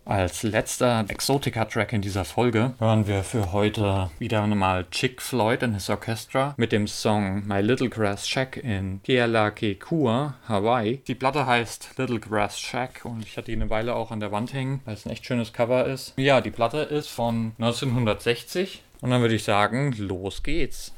Als 0.06 0.42
letzter 0.42 1.04
Exotica-Track 1.06 1.92
in 1.92 2.00
dieser 2.00 2.24
Folge 2.24 2.72
hören 2.78 3.06
wir 3.06 3.22
für 3.24 3.52
heute 3.52 4.10
wieder 4.18 4.42
einmal 4.42 4.86
Chick 4.90 5.20
Floyd 5.20 5.62
and 5.62 5.74
his 5.74 5.90
Orchestra 5.90 6.54
mit 6.56 6.72
dem 6.72 6.86
Song 6.86 7.46
My 7.46 7.60
Little 7.60 7.90
Grass 7.90 8.26
Shack 8.26 8.56
in 8.56 9.02
Kealakekua, 9.02 10.36
Hawaii. 10.48 11.02
Die 11.06 11.14
Platte 11.14 11.44
heißt 11.44 11.98
Little 11.98 12.20
Grass 12.20 12.58
Shack 12.58 13.02
und 13.04 13.22
ich 13.22 13.36
hatte 13.36 13.50
die 13.50 13.56
eine 13.56 13.68
Weile 13.68 13.94
auch 13.94 14.10
an 14.10 14.20
der 14.20 14.32
Wand 14.32 14.54
hängen, 14.54 14.80
weil 14.86 14.94
es 14.94 15.04
ein 15.04 15.12
echt 15.12 15.26
schönes 15.26 15.52
Cover 15.52 15.84
ist. 15.84 16.14
Ja, 16.16 16.40
die 16.40 16.50
Platte 16.50 16.78
ist 16.78 17.08
von 17.08 17.52
1960 17.58 18.82
und 19.02 19.10
dann 19.10 19.20
würde 19.20 19.34
ich 19.34 19.44
sagen, 19.44 19.94
los 19.98 20.42
geht's. 20.42 20.92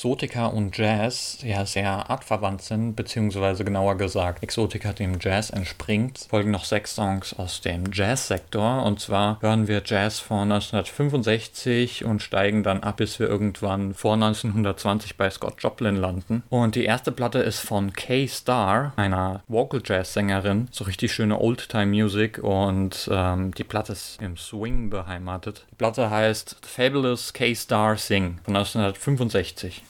Da 0.00 0.08
Exotika 0.10 0.46
und 0.46 0.78
Jazz 0.78 1.38
ja 1.42 1.66
sehr 1.66 2.08
artverwandt 2.08 2.62
sind, 2.62 2.96
beziehungsweise 2.96 3.66
genauer 3.66 3.98
gesagt 3.98 4.42
Exotika 4.42 4.94
dem 4.94 5.18
Jazz 5.20 5.50
entspringt, 5.50 6.26
folgen 6.30 6.50
noch 6.50 6.64
sechs 6.64 6.94
Songs 6.94 7.38
aus 7.38 7.60
dem 7.60 7.84
Jazz-Sektor. 7.92 8.82
Und 8.82 9.00
zwar 9.00 9.38
hören 9.42 9.68
wir 9.68 9.82
Jazz 9.84 10.18
von 10.18 10.50
1965 10.52 12.06
und 12.06 12.22
steigen 12.22 12.62
dann 12.62 12.82
ab, 12.82 12.96
bis 12.96 13.18
wir 13.18 13.28
irgendwann 13.28 13.92
vor 13.92 14.14
1920 14.14 15.18
bei 15.18 15.28
Scott 15.28 15.56
Joplin 15.58 15.96
landen. 15.96 16.44
Und 16.48 16.76
die 16.76 16.84
erste 16.84 17.12
Platte 17.12 17.40
ist 17.40 17.60
von 17.60 17.92
Kay 17.92 18.26
Starr, 18.26 18.94
einer 18.96 19.42
Vocal-Jazz-Sängerin. 19.48 20.68
So 20.70 20.84
richtig 20.84 21.12
schöne 21.12 21.38
Old-Time-Music 21.38 22.38
und 22.38 23.06
ähm, 23.12 23.52
die 23.52 23.64
Platte 23.64 23.92
ist 23.92 24.18
im 24.22 24.38
Swing 24.38 24.88
beheimatet. 24.88 25.66
Die 25.72 25.76
Platte 25.76 26.08
heißt 26.08 26.56
Fabulous 26.62 27.34
Kay 27.34 27.54
Starr 27.54 27.98
Sing 27.98 28.38
von 28.44 28.56
1965. 28.56 29.82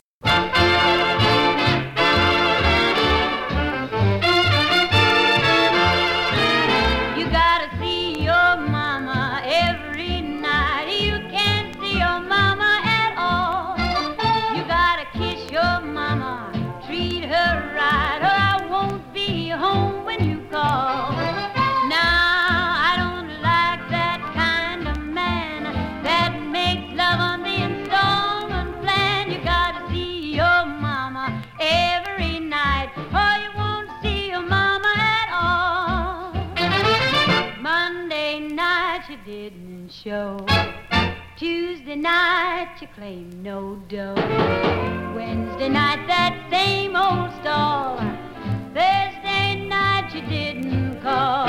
Claim 43.00 43.42
no 43.42 43.80
dough. 43.88 44.14
Wednesday 45.16 45.70
night 45.70 46.06
that 46.06 46.36
same 46.50 46.94
old 46.94 47.32
stall. 47.40 47.96
Thursday 48.76 49.64
night 49.66 50.14
you 50.14 50.20
didn't 50.28 51.00
call. 51.00 51.46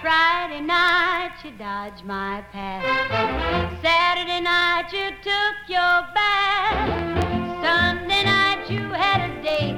Friday 0.00 0.62
night 0.62 1.34
you 1.44 1.50
dodged 1.58 2.06
my 2.06 2.42
path. 2.50 2.82
Saturday 3.82 4.40
night 4.40 4.90
you 4.90 5.10
took 5.20 5.56
your 5.68 5.98
bath. 6.16 6.88
Sunday 7.62 8.24
night 8.24 8.64
you 8.70 8.88
had 8.88 9.20
a 9.28 9.42
date. 9.42 9.76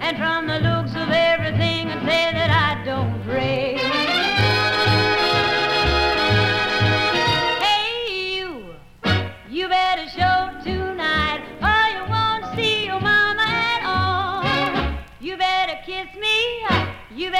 And 0.00 0.16
from 0.16 0.48
the 0.48 0.58
looks 0.58 0.90
of 0.96 1.08
everything 1.08 1.86
I'd 1.86 2.02
say 2.02 2.32
that 2.34 2.50
I 2.50 2.84
don't 2.84 3.24
rate. 3.28 4.15
You 17.16 17.30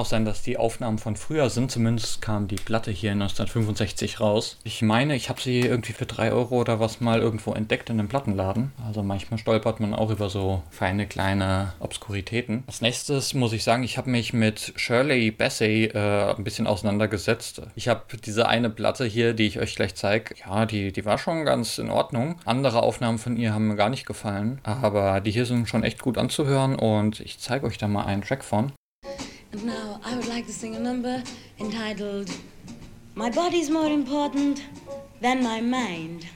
auch 0.00 0.06
sein, 0.06 0.24
dass 0.24 0.42
die 0.42 0.56
Aufnahmen 0.56 0.98
von 0.98 1.14
früher 1.14 1.50
sind. 1.50 1.70
Zumindest 1.70 2.22
kam 2.22 2.48
die 2.48 2.56
Platte 2.56 2.90
hier 2.90 3.12
1965 3.12 4.20
raus. 4.20 4.56
Ich 4.64 4.82
meine, 4.82 5.14
ich 5.14 5.28
habe 5.28 5.40
sie 5.40 5.60
irgendwie 5.60 5.92
für 5.92 6.06
3 6.06 6.32
Euro 6.32 6.60
oder 6.60 6.80
was 6.80 7.00
mal 7.00 7.20
irgendwo 7.20 7.52
entdeckt 7.52 7.90
in 7.90 7.98
einem 7.98 8.08
Plattenladen. 8.08 8.72
Also 8.86 9.02
manchmal 9.02 9.38
stolpert 9.38 9.78
man 9.78 9.94
auch 9.94 10.10
über 10.10 10.30
so 10.30 10.62
feine 10.70 11.06
kleine 11.06 11.74
Obskuritäten. 11.80 12.64
Als 12.66 12.80
nächstes 12.80 13.34
muss 13.34 13.52
ich 13.52 13.62
sagen, 13.62 13.82
ich 13.82 13.98
habe 13.98 14.10
mich 14.10 14.32
mit 14.32 14.72
Shirley 14.76 15.30
Bassey 15.30 15.84
äh, 15.84 16.34
ein 16.34 16.44
bisschen 16.44 16.66
auseinandergesetzt. 16.66 17.62
Ich 17.76 17.88
habe 17.88 18.16
diese 18.24 18.48
eine 18.48 18.70
Platte 18.70 19.04
hier, 19.04 19.34
die 19.34 19.46
ich 19.46 19.60
euch 19.60 19.76
gleich 19.76 19.94
zeige. 19.94 20.34
Ja, 20.46 20.64
die, 20.64 20.92
die 20.92 21.04
war 21.04 21.18
schon 21.18 21.44
ganz 21.44 21.76
in 21.78 21.90
Ordnung. 21.90 22.36
Andere 22.46 22.82
Aufnahmen 22.82 23.18
von 23.18 23.36
ihr 23.36 23.52
haben 23.52 23.68
mir 23.68 23.76
gar 23.76 23.90
nicht 23.90 24.06
gefallen. 24.06 24.60
Aber 24.62 25.20
die 25.20 25.30
hier 25.30 25.44
sind 25.44 25.68
schon 25.68 25.84
echt 25.84 26.00
gut 26.00 26.16
anzuhören 26.16 26.76
und 26.76 27.20
ich 27.20 27.38
zeige 27.38 27.66
euch 27.66 27.76
da 27.76 27.86
mal 27.86 28.06
einen 28.06 28.22
Track 28.22 28.44
von. 28.44 28.72
And 29.52 29.64
now 29.64 30.00
I 30.04 30.14
would 30.14 30.28
like 30.28 30.46
to 30.46 30.52
sing 30.52 30.76
a 30.76 30.78
number 30.78 31.22
entitled 31.58 32.30
My 33.16 33.30
Body's 33.30 33.68
More 33.68 33.88
Important 33.88 34.64
Than 35.20 35.42
My 35.42 35.60
Mind. 35.60 36.28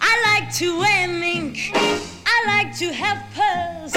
I 0.00 0.40
like 0.40 0.52
to 0.54 0.78
wear 0.80 1.06
mink, 1.06 1.70
I 1.74 2.44
like 2.46 2.76
to 2.78 2.92
have 2.92 3.22
pearls, 3.34 3.92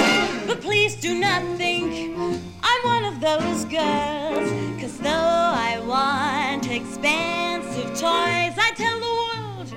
but 0.46 0.60
please 0.60 0.94
do 1.00 1.18
not 1.18 1.42
think 1.56 2.16
I'm 2.62 2.82
one 2.84 3.04
of 3.04 3.20
those 3.20 3.64
girls. 3.64 4.50
Cause 4.80 4.98
though 4.98 5.10
I 5.10 5.80
want 5.84 6.70
expensive 6.70 7.88
toys, 7.90 8.54
I 8.56 8.72
tell 8.76 9.00
the 9.00 9.14
world 9.20 9.74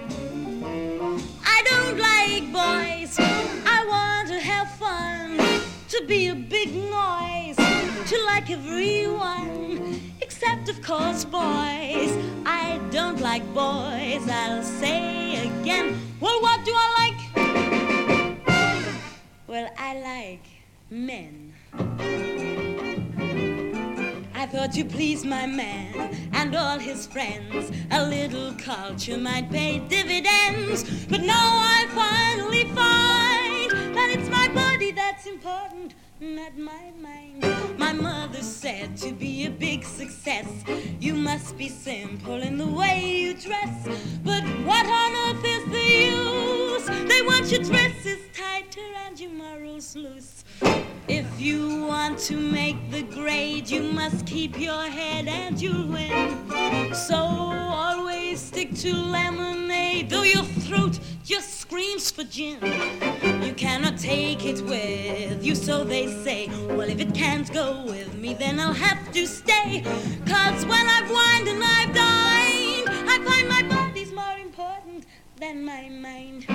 I 1.43 1.63
don't 1.65 1.97
like 1.97 2.51
boys. 2.53 3.17
I 3.65 3.85
want 3.89 4.06
to 5.97 6.05
be 6.05 6.27
a 6.27 6.35
big 6.35 6.73
noise, 6.75 7.55
to 7.55 8.23
like 8.25 8.49
everyone, 8.51 9.99
except 10.21 10.69
of 10.69 10.81
course 10.83 11.25
boys. 11.25 12.11
I 12.45 12.79
don't 12.91 13.19
like 13.19 13.43
boys, 13.53 14.27
I'll 14.29 14.63
say 14.63 15.47
again. 15.47 15.99
Well, 16.19 16.39
what 16.41 16.63
do 16.65 16.71
I 16.75 16.87
like? 17.01 17.19
Well, 19.47 19.69
I 19.77 19.99
like 19.99 20.45
men. 20.91 21.53
I 24.37 24.45
thought 24.45 24.71
to 24.73 24.85
please 24.85 25.25
my 25.25 25.47
man 25.47 26.15
and 26.31 26.55
all 26.55 26.77
his 26.77 27.07
friends, 27.07 27.71
a 27.89 28.07
little 28.07 28.53
culture 28.53 29.17
might 29.17 29.49
pay 29.49 29.79
dividends. 29.79 30.83
But 31.07 31.21
now 31.21 31.33
I 31.33 31.87
finally 31.95 32.65
find 32.65 33.95
that 33.95 34.11
it's 34.11 34.29
my 34.29 34.47
body 34.49 34.91
that's 34.91 35.25
important, 35.25 35.95
not 36.19 36.55
my 36.55 36.91
mind. 37.01 37.79
My 37.79 37.93
mother 37.93 38.43
said 38.43 38.95
to 38.97 39.11
be 39.11 39.47
a 39.47 39.49
big 39.49 39.83
success, 39.83 40.45
you 40.99 41.15
must 41.15 41.57
be 41.57 41.67
simple 41.67 42.39
in 42.39 42.59
the 42.59 42.67
way 42.67 43.09
you 43.09 43.33
dress. 43.33 43.87
But 44.23 44.43
what 44.67 44.85
on 44.85 45.35
earth 45.35 45.43
is 45.43 45.65
the 45.71 45.89
use? 46.13 47.09
They 47.09 47.23
want 47.23 47.51
your 47.51 47.63
dresses 47.63 48.16
If 51.07 51.39
you 51.39 51.85
want 51.85 52.19
to 52.19 52.35
make 52.35 52.91
the 52.91 53.03
grade, 53.03 53.69
you 53.69 53.81
must 53.81 54.25
keep 54.25 54.59
your 54.59 54.83
head 54.83 55.27
and 55.27 55.61
you'll 55.61 55.87
win. 55.87 56.93
So 56.93 57.15
always 57.15 58.39
stick 58.41 58.73
to 58.75 58.93
lemonade, 58.93 60.09
though 60.09 60.23
your 60.23 60.43
throat 60.43 60.99
just 61.23 61.59
screams 61.59 62.11
for 62.11 62.23
gin. 62.23 62.59
You 63.43 63.53
cannot 63.53 63.97
take 63.97 64.45
it 64.45 64.61
with 64.61 65.43
you, 65.43 65.55
so 65.55 65.83
they 65.83 66.07
say. 66.23 66.49
Well, 66.67 66.89
if 66.89 66.99
it 66.99 67.13
can't 67.13 67.51
go 67.53 67.83
with 67.85 68.15
me, 68.15 68.33
then 68.33 68.59
I'll 68.59 68.73
have 68.73 69.11
to 69.13 69.25
stay. 69.27 69.83
Cause 70.25 70.65
when 70.65 70.87
I've 70.87 71.09
wined 71.09 71.47
and 71.47 71.63
I've 71.63 71.93
dined, 71.93 72.89
I 73.09 73.19
find 73.23 73.47
my 73.47 73.63
body's 73.63 74.11
more 74.11 74.37
important 74.37 75.05
than 75.39 75.63
my 75.63 75.89
mind. 75.89 76.45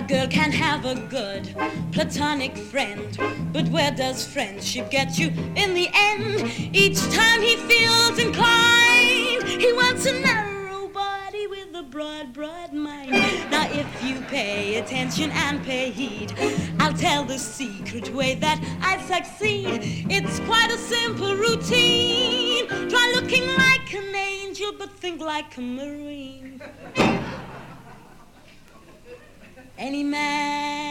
A 0.00 0.02
girl 0.02 0.28
can 0.28 0.50
have 0.50 0.86
a 0.86 0.94
good 1.08 1.54
platonic 1.92 2.56
friend, 2.56 3.18
but 3.52 3.68
where 3.68 3.90
does 3.90 4.26
friendship 4.26 4.90
get 4.90 5.18
you 5.18 5.28
in 5.56 5.74
the 5.74 5.90
end? 5.92 6.50
Each 6.74 6.98
time 7.12 7.42
he 7.42 7.56
feels 7.56 8.18
inclined, 8.18 9.42
he 9.60 9.70
wants 9.74 10.06
a 10.06 10.18
narrow 10.18 10.88
body 10.88 11.46
with 11.48 11.74
a 11.74 11.82
broad, 11.82 12.32
broad 12.32 12.72
mind. 12.72 13.10
Now, 13.50 13.68
if 13.70 13.86
you 14.02 14.22
pay 14.22 14.76
attention 14.76 15.32
and 15.32 15.62
pay 15.64 15.90
heed, 15.90 16.32
I'll 16.78 16.94
tell 16.94 17.24
the 17.24 17.38
secret 17.38 18.08
way 18.14 18.36
that 18.36 18.58
I 18.80 19.02
succeed. 19.02 20.06
It's 20.08 20.40
quite 20.40 20.70
a 20.70 20.78
simple 20.78 21.36
routine. 21.36 22.66
Try 22.88 23.12
looking 23.16 23.46
like 23.46 23.92
an 23.92 24.14
angel, 24.14 24.72
but 24.78 24.92
think 24.92 25.20
like 25.20 25.58
a 25.58 25.60
marine. 25.60 26.62
Any 29.80 30.04
man 30.04 30.84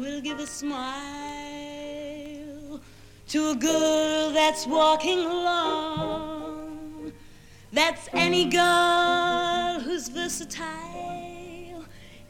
will 0.00 0.22
give 0.22 0.38
a 0.38 0.46
smile 0.46 0.80
to 3.28 3.50
a 3.50 3.54
girl 3.54 4.30
that's 4.30 4.66
walking 4.66 5.18
along. 5.18 7.12
That's 7.74 8.08
any 8.14 8.46
girl 8.46 9.80
who's 9.80 10.08
versatile 10.08 11.84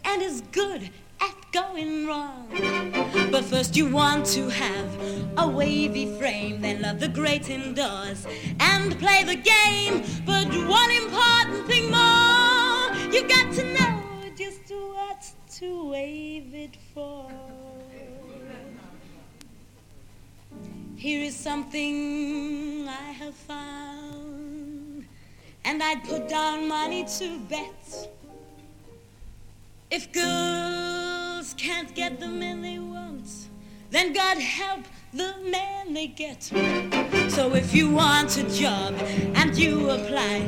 and 0.05 0.21
is 0.21 0.41
good 0.51 0.91
at 1.21 1.53
going 1.53 2.09
wrong. 2.09 2.49
But 3.31 3.45
first 3.45 3.77
you 3.77 3.89
want 3.89 4.27
to 4.35 4.49
have 4.49 4.99
a 5.39 5.47
wavy 5.47 6.19
frame, 6.19 6.61
then 6.61 6.83
love 6.83 6.99
the 6.99 7.07
great 7.07 7.49
indoors 7.51 8.27
and 8.59 8.99
play 8.99 9.23
the 9.23 9.37
game. 9.37 10.03
But 10.27 10.49
one 10.67 10.91
important 10.91 11.69
thing 11.69 11.93
more, 11.93 12.91
you 13.13 13.29
got 13.29 13.53
to 13.55 13.63
know 13.75 13.96
to 15.59 15.91
wave 15.91 16.55
it 16.55 16.77
for. 16.93 17.31
Here 20.97 21.23
is 21.23 21.35
something 21.35 22.87
I 22.87 23.13
have 23.13 23.35
found, 23.35 25.07
and 25.65 25.83
I'd 25.83 26.05
put 26.05 26.29
down 26.29 26.69
money 26.69 27.07
to 27.19 27.39
bet. 27.49 28.11
If 29.91 30.13
girls 30.13 31.55
can't 31.55 31.95
get 31.95 32.21
the 32.21 32.29
men 32.29 32.61
they 32.61 32.79
want, 32.79 33.31
then 33.91 34.13
God 34.13 34.37
help 34.37 34.85
the 35.17 35.35
man 35.51 35.95
they 35.95 36.09
get. 36.09 36.43
So 36.43 37.55
if 37.55 37.75
you 37.75 37.91
want 37.91 38.37
a 38.37 38.43
job 38.51 38.95
and 39.35 39.57
you 39.57 39.89
apply, 39.89 40.43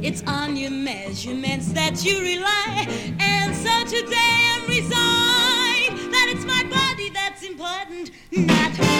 it's 0.00 0.22
on 0.26 0.56
your 0.56 0.70
measurements 0.70 1.72
that 1.72 2.04
you 2.04 2.20
rely. 2.20 2.86
And 3.20 3.54
so 3.54 3.84
today 3.84 4.50
I'm 4.54 4.66
resigned 4.66 6.12
that 6.12 6.32
it's 6.34 6.46
my 6.46 6.64
body 6.64 7.10
that's 7.10 7.42
important, 7.42 8.12
not 8.32 8.93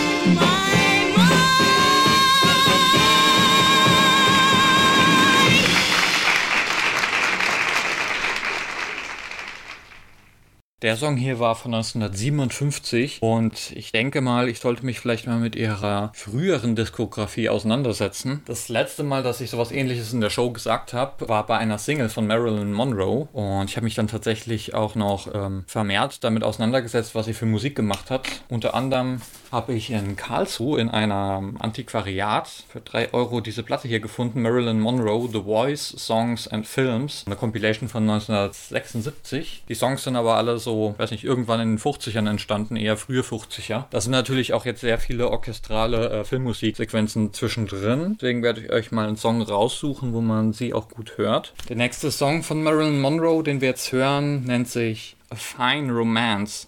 Der 10.84 10.96
Song 10.96 11.16
hier 11.16 11.38
war 11.38 11.54
von 11.54 11.72
1957 11.72 13.22
und 13.22 13.72
ich 13.74 13.90
denke 13.90 14.20
mal, 14.20 14.50
ich 14.50 14.60
sollte 14.60 14.84
mich 14.84 15.00
vielleicht 15.00 15.26
mal 15.26 15.38
mit 15.38 15.56
ihrer 15.56 16.12
früheren 16.14 16.76
Diskografie 16.76 17.48
auseinandersetzen. 17.48 18.42
Das 18.44 18.68
letzte 18.68 19.02
Mal, 19.02 19.22
dass 19.22 19.40
ich 19.40 19.48
sowas 19.48 19.72
ähnliches 19.72 20.12
in 20.12 20.20
der 20.20 20.28
Show 20.28 20.50
gesagt 20.50 20.92
habe, 20.92 21.26
war 21.26 21.46
bei 21.46 21.56
einer 21.56 21.78
Single 21.78 22.10
von 22.10 22.26
Marilyn 22.26 22.74
Monroe 22.74 23.28
und 23.32 23.70
ich 23.70 23.76
habe 23.76 23.84
mich 23.84 23.94
dann 23.94 24.08
tatsächlich 24.08 24.74
auch 24.74 24.94
noch 24.94 25.34
ähm, 25.34 25.64
vermehrt 25.66 26.22
damit 26.22 26.44
auseinandergesetzt, 26.44 27.14
was 27.14 27.24
sie 27.24 27.32
für 27.32 27.46
Musik 27.46 27.76
gemacht 27.76 28.10
hat. 28.10 28.28
Unter 28.50 28.74
anderem 28.74 29.22
habe 29.54 29.72
ich 29.72 29.90
in 29.90 30.16
Karlsruhe 30.16 30.80
in 30.80 30.90
einem 30.90 31.56
Antiquariat 31.60 32.48
für 32.68 32.80
3 32.80 33.14
Euro 33.14 33.40
diese 33.40 33.62
Platte 33.62 33.86
hier 33.86 34.00
gefunden, 34.00 34.42
Marilyn 34.42 34.80
Monroe, 34.80 35.28
The 35.32 35.42
Voice, 35.42 35.94
Songs 35.96 36.48
and 36.48 36.66
Films, 36.66 37.22
eine 37.26 37.36
Compilation 37.36 37.88
von 37.88 38.02
1976. 38.02 39.62
Die 39.68 39.74
Songs 39.74 40.02
sind 40.02 40.16
aber 40.16 40.36
alle 40.36 40.58
so 40.58 40.94
weiß 40.98 41.12
nicht, 41.12 41.24
irgendwann 41.24 41.60
in 41.60 41.76
den 41.76 41.78
50ern 41.78 42.28
entstanden, 42.28 42.76
eher 42.76 42.96
frühe 42.96 43.22
50er. 43.22 43.84
Da 43.90 44.00
sind 44.00 44.10
natürlich 44.10 44.52
auch 44.52 44.64
jetzt 44.64 44.80
sehr 44.80 44.98
viele 44.98 45.30
orchestrale 45.30 46.10
äh, 46.10 46.24
Filmmusiksequenzen 46.24 47.32
zwischendrin. 47.32 48.16
Deswegen 48.20 48.42
werde 48.42 48.62
ich 48.62 48.72
euch 48.72 48.90
mal 48.90 49.06
einen 49.06 49.16
Song 49.16 49.40
raussuchen, 49.40 50.12
wo 50.12 50.20
man 50.20 50.52
sie 50.52 50.74
auch 50.74 50.88
gut 50.88 51.16
hört. 51.16 51.54
Der 51.68 51.76
nächste 51.76 52.10
Song 52.10 52.42
von 52.42 52.62
Marilyn 52.62 53.00
Monroe, 53.00 53.44
den 53.44 53.60
wir 53.60 53.68
jetzt 53.68 53.92
hören, 53.92 54.44
nennt 54.44 54.68
sich 54.68 55.16
A 55.30 55.36
Fine 55.36 55.92
Romance. 55.92 56.66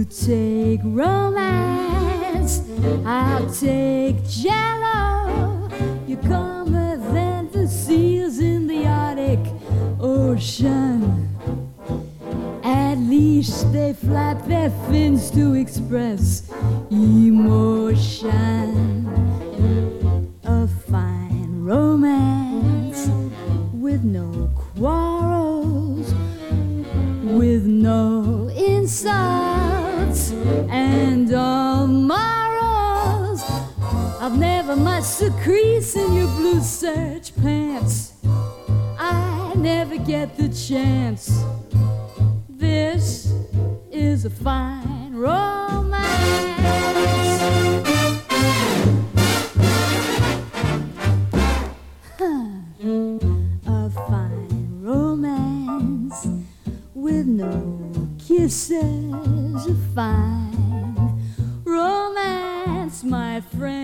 You 0.00 0.06
take 0.06 0.80
romance, 0.82 2.62
I'll 3.04 3.46
take 3.52 4.26
jello. 4.26 5.68
You're 6.06 6.22
calmer 6.22 6.96
than 7.12 7.50
the 7.52 7.68
seals 7.68 8.38
in 8.38 8.66
the 8.66 8.86
Arctic 8.86 9.40
Ocean. 10.00 11.28
At 12.64 12.94
least 12.94 13.70
they 13.74 13.92
flap 13.92 14.46
their 14.46 14.70
fins 14.88 15.30
to 15.32 15.52
express 15.52 16.50
emotion. 16.90 18.24
A 20.44 20.66
fine 20.66 21.62
romance 21.62 23.06
with 23.74 24.02
no 24.02 24.48
quarrels, 24.56 26.14
with 27.22 27.66
no 27.66 28.48
insults 28.56 29.39
I've 34.22 34.36
never 34.36 34.76
much 34.76 35.16
the 35.16 35.30
crease 35.42 35.96
in 35.96 36.12
your 36.12 36.26
blue 36.26 36.60
serge 36.60 37.34
pants. 37.36 38.12
I 38.98 39.54
never 39.56 39.96
get 39.96 40.36
the 40.36 40.50
chance. 40.50 41.42
This 42.46 43.32
is 43.90 44.26
a 44.26 44.30
fine 44.30 45.14
romance. 45.14 46.04
A 53.66 53.90
fine 54.06 54.82
romance 54.82 56.26
with 56.92 57.24
no 57.24 58.06
kisses. 58.18 59.66
A 59.66 59.74
fine 59.94 61.22
romance, 61.64 63.02
my 63.02 63.40
friend. 63.40 63.79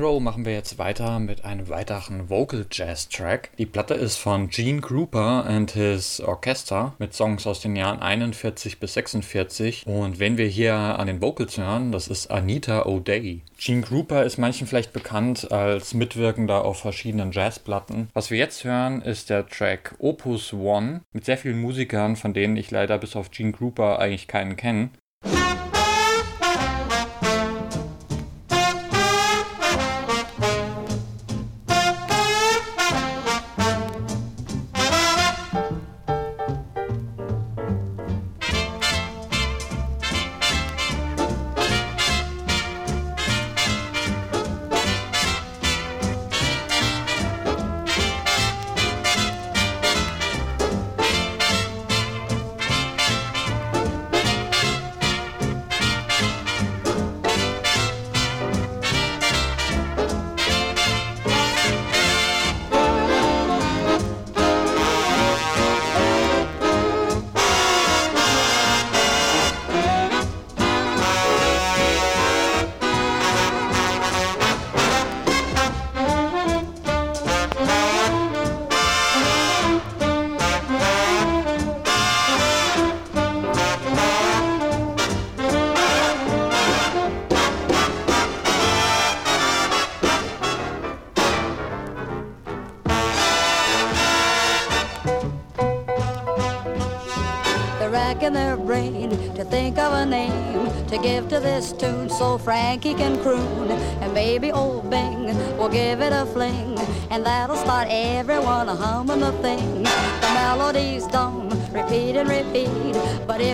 Monroe 0.00 0.18
machen 0.18 0.46
wir 0.46 0.54
jetzt 0.54 0.78
weiter 0.78 1.18
mit 1.18 1.44
einem 1.44 1.68
weiteren 1.68 2.30
Vocal 2.30 2.64
Jazz 2.70 3.10
Track. 3.10 3.50
Die 3.58 3.66
Platte 3.66 3.92
ist 3.92 4.16
von 4.16 4.48
Gene 4.48 4.80
Krupa 4.80 5.42
and 5.42 5.72
his 5.72 6.22
Orchestra 6.22 6.94
mit 6.98 7.12
Songs 7.12 7.46
aus 7.46 7.60
den 7.60 7.76
Jahren 7.76 8.00
41 8.00 8.80
bis 8.80 8.94
46. 8.94 9.86
Und 9.86 10.18
wenn 10.18 10.38
wir 10.38 10.46
hier 10.46 10.74
an 10.74 11.06
den 11.06 11.20
Vocals 11.20 11.58
hören, 11.58 11.92
das 11.92 12.08
ist 12.08 12.30
Anita 12.30 12.86
O'Day. 12.86 13.40
Gene 13.58 13.82
Krupa 13.82 14.22
ist 14.22 14.38
manchen 14.38 14.66
vielleicht 14.66 14.94
bekannt 14.94 15.52
als 15.52 15.92
Mitwirkender 15.92 16.64
auf 16.64 16.78
verschiedenen 16.78 17.32
Jazzplatten. 17.32 18.08
Was 18.14 18.30
wir 18.30 18.38
jetzt 18.38 18.64
hören, 18.64 19.02
ist 19.02 19.28
der 19.28 19.46
Track 19.48 19.96
Opus 19.98 20.54
One 20.54 21.02
mit 21.12 21.26
sehr 21.26 21.36
vielen 21.36 21.60
Musikern, 21.60 22.16
von 22.16 22.32
denen 22.32 22.56
ich 22.56 22.70
leider 22.70 22.96
bis 22.96 23.16
auf 23.16 23.30
Gene 23.30 23.52
Krupa 23.52 23.96
eigentlich 23.96 24.28
keinen 24.28 24.56
kenne. 24.56 24.88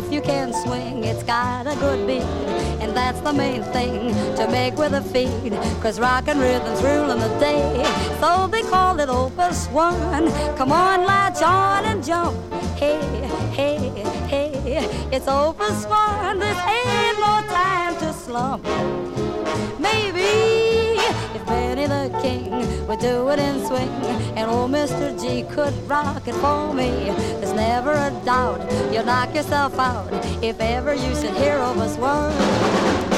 If 0.07 0.12
you 0.12 0.20
can 0.20 0.52
swing, 0.52 1.02
it's 1.02 1.24
got 1.24 1.66
a 1.66 1.74
good 1.76 2.07
beat. 2.07 2.22
And 2.80 2.96
that's 2.96 3.20
the 3.20 3.32
main 3.32 3.62
thing 3.64 4.14
to 4.36 4.48
make 4.50 4.76
with 4.76 4.92
a 4.92 5.02
feed, 5.02 5.52
cause 5.82 5.98
rockin' 5.98 6.38
rhythm's 6.38 6.82
ruling 6.82 7.18
the 7.18 7.28
day. 7.40 7.82
So 8.20 8.46
they 8.46 8.62
call 8.62 9.00
it 9.00 9.09
Opus 9.09 9.66
One. 9.68 10.30
Come 10.57 10.70
on, 10.70 11.04
latch 11.04 11.42
on 11.42 11.84
and 11.84 12.04
jump. 12.04 12.36
Hey, 12.76 13.00
hey, 13.52 13.78
hey, 14.28 14.88
it's 15.11 15.26
Opus 15.26 15.86
One. 15.86 16.38
This 16.38 16.59
ain't 16.59 17.18
no 17.18 17.42
time 17.48 17.96
to 17.98 18.12
slump. 18.12 18.64
Maybe 19.80 20.55
Benny 21.47 21.86
the 21.86 22.18
King 22.20 22.51
would 22.86 23.01
do 23.01 23.28
it 23.28 23.38
in 23.38 23.64
swing, 23.66 23.88
and 24.36 24.51
old 24.51 24.70
Mr. 24.70 25.20
G 25.20 25.44
could 25.55 25.74
rock 25.88 26.26
it 26.26 26.34
for 26.36 26.72
me, 26.74 26.90
there's 27.40 27.53
never 27.53 27.92
a 27.92 28.11
doubt 28.24 28.61
you'll 28.92 29.05
knock 29.05 29.34
yourself 29.34 29.78
out 29.78 30.12
if 30.42 30.61
ever 30.61 30.94
you 30.94 31.14
should 31.14 31.34
hear 31.34 31.59
Opus 31.59 31.97
One. 31.97 32.32
Die 33.11 33.15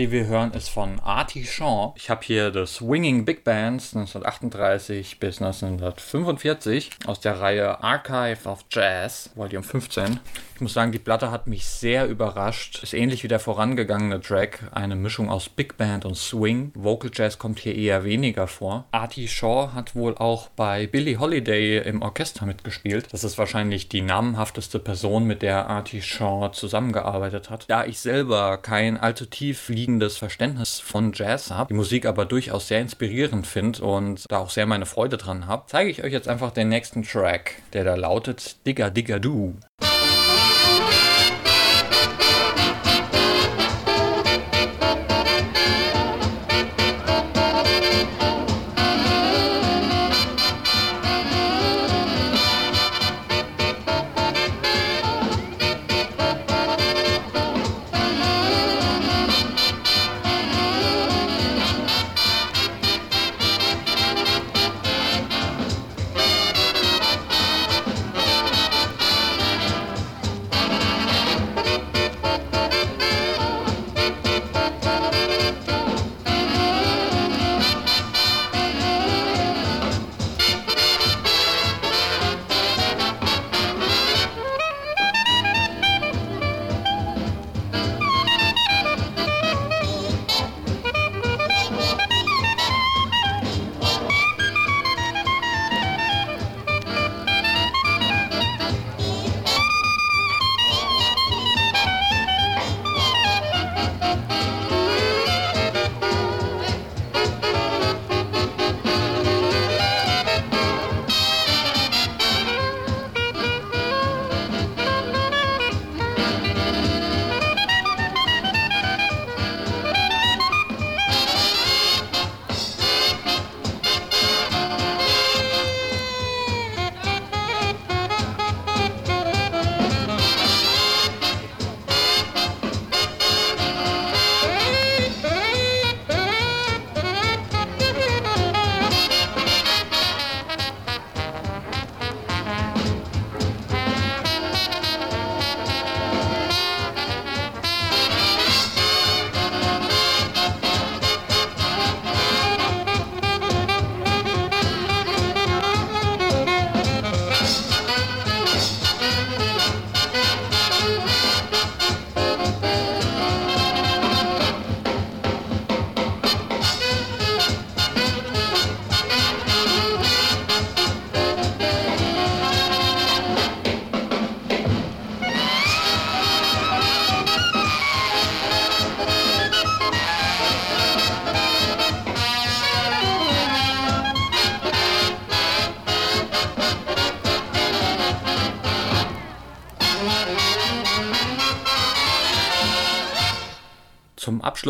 die 0.00 0.10
wir 0.12 0.26
hören, 0.28 0.52
ist 0.52 0.70
von 0.70 0.98
Artie 1.00 1.44
Shaw. 1.44 1.92
Ich 1.94 2.08
habe 2.08 2.22
hier 2.24 2.50
das 2.50 2.76
Swinging 2.76 3.26
Big 3.26 3.44
Bands 3.44 3.94
1938 3.94 5.20
bis 5.20 5.42
1945 5.42 6.90
aus 7.04 7.20
der 7.20 7.38
Reihe 7.38 7.84
Archive 7.84 8.48
of 8.48 8.64
Jazz, 8.70 9.28
Volume 9.34 9.62
15. 9.62 10.18
Ich 10.60 10.62
muss 10.62 10.74
sagen, 10.74 10.92
die 10.92 10.98
Platte 10.98 11.30
hat 11.30 11.46
mich 11.46 11.64
sehr 11.64 12.06
überrascht. 12.06 12.82
Ist 12.82 12.92
ähnlich 12.92 13.24
wie 13.24 13.28
der 13.28 13.40
vorangegangene 13.40 14.20
Track, 14.20 14.68
eine 14.72 14.94
Mischung 14.94 15.30
aus 15.30 15.48
Big 15.48 15.78
Band 15.78 16.04
und 16.04 16.18
Swing. 16.18 16.70
Vocal 16.74 17.10
Jazz 17.14 17.38
kommt 17.38 17.60
hier 17.60 17.74
eher 17.74 18.04
weniger 18.04 18.46
vor. 18.46 18.84
Artie 18.92 19.26
Shaw 19.26 19.70
hat 19.72 19.96
wohl 19.96 20.18
auch 20.18 20.50
bei 20.50 20.86
Billie 20.86 21.18
Holiday 21.18 21.78
im 21.78 22.02
Orchester 22.02 22.44
mitgespielt. 22.44 23.08
Das 23.10 23.24
ist 23.24 23.38
wahrscheinlich 23.38 23.88
die 23.88 24.02
namenhafteste 24.02 24.78
Person, 24.78 25.24
mit 25.24 25.40
der 25.40 25.70
Artie 25.70 26.02
Shaw 26.02 26.50
zusammengearbeitet 26.52 27.48
hat. 27.48 27.64
Da 27.68 27.86
ich 27.86 27.98
selber 27.98 28.58
kein 28.58 28.98
allzu 28.98 29.24
tief 29.24 29.70
liegendes 29.70 30.18
Verständnis 30.18 30.78
von 30.78 31.14
Jazz 31.14 31.50
habe, 31.50 31.68
die 31.68 31.74
Musik 31.74 32.04
aber 32.04 32.26
durchaus 32.26 32.68
sehr 32.68 32.82
inspirierend 32.82 33.46
finde 33.46 33.82
und 33.82 34.26
da 34.30 34.36
auch 34.36 34.50
sehr 34.50 34.66
meine 34.66 34.84
Freude 34.84 35.16
dran 35.16 35.46
habe, 35.46 35.62
zeige 35.68 35.88
ich 35.88 36.04
euch 36.04 36.12
jetzt 36.12 36.28
einfach 36.28 36.50
den 36.50 36.68
nächsten 36.68 37.02
Track, 37.02 37.62
der 37.72 37.84
da 37.84 37.94
lautet 37.94 38.66
Digga 38.66 38.90
Digga 38.90 39.18
Du. 39.18 39.56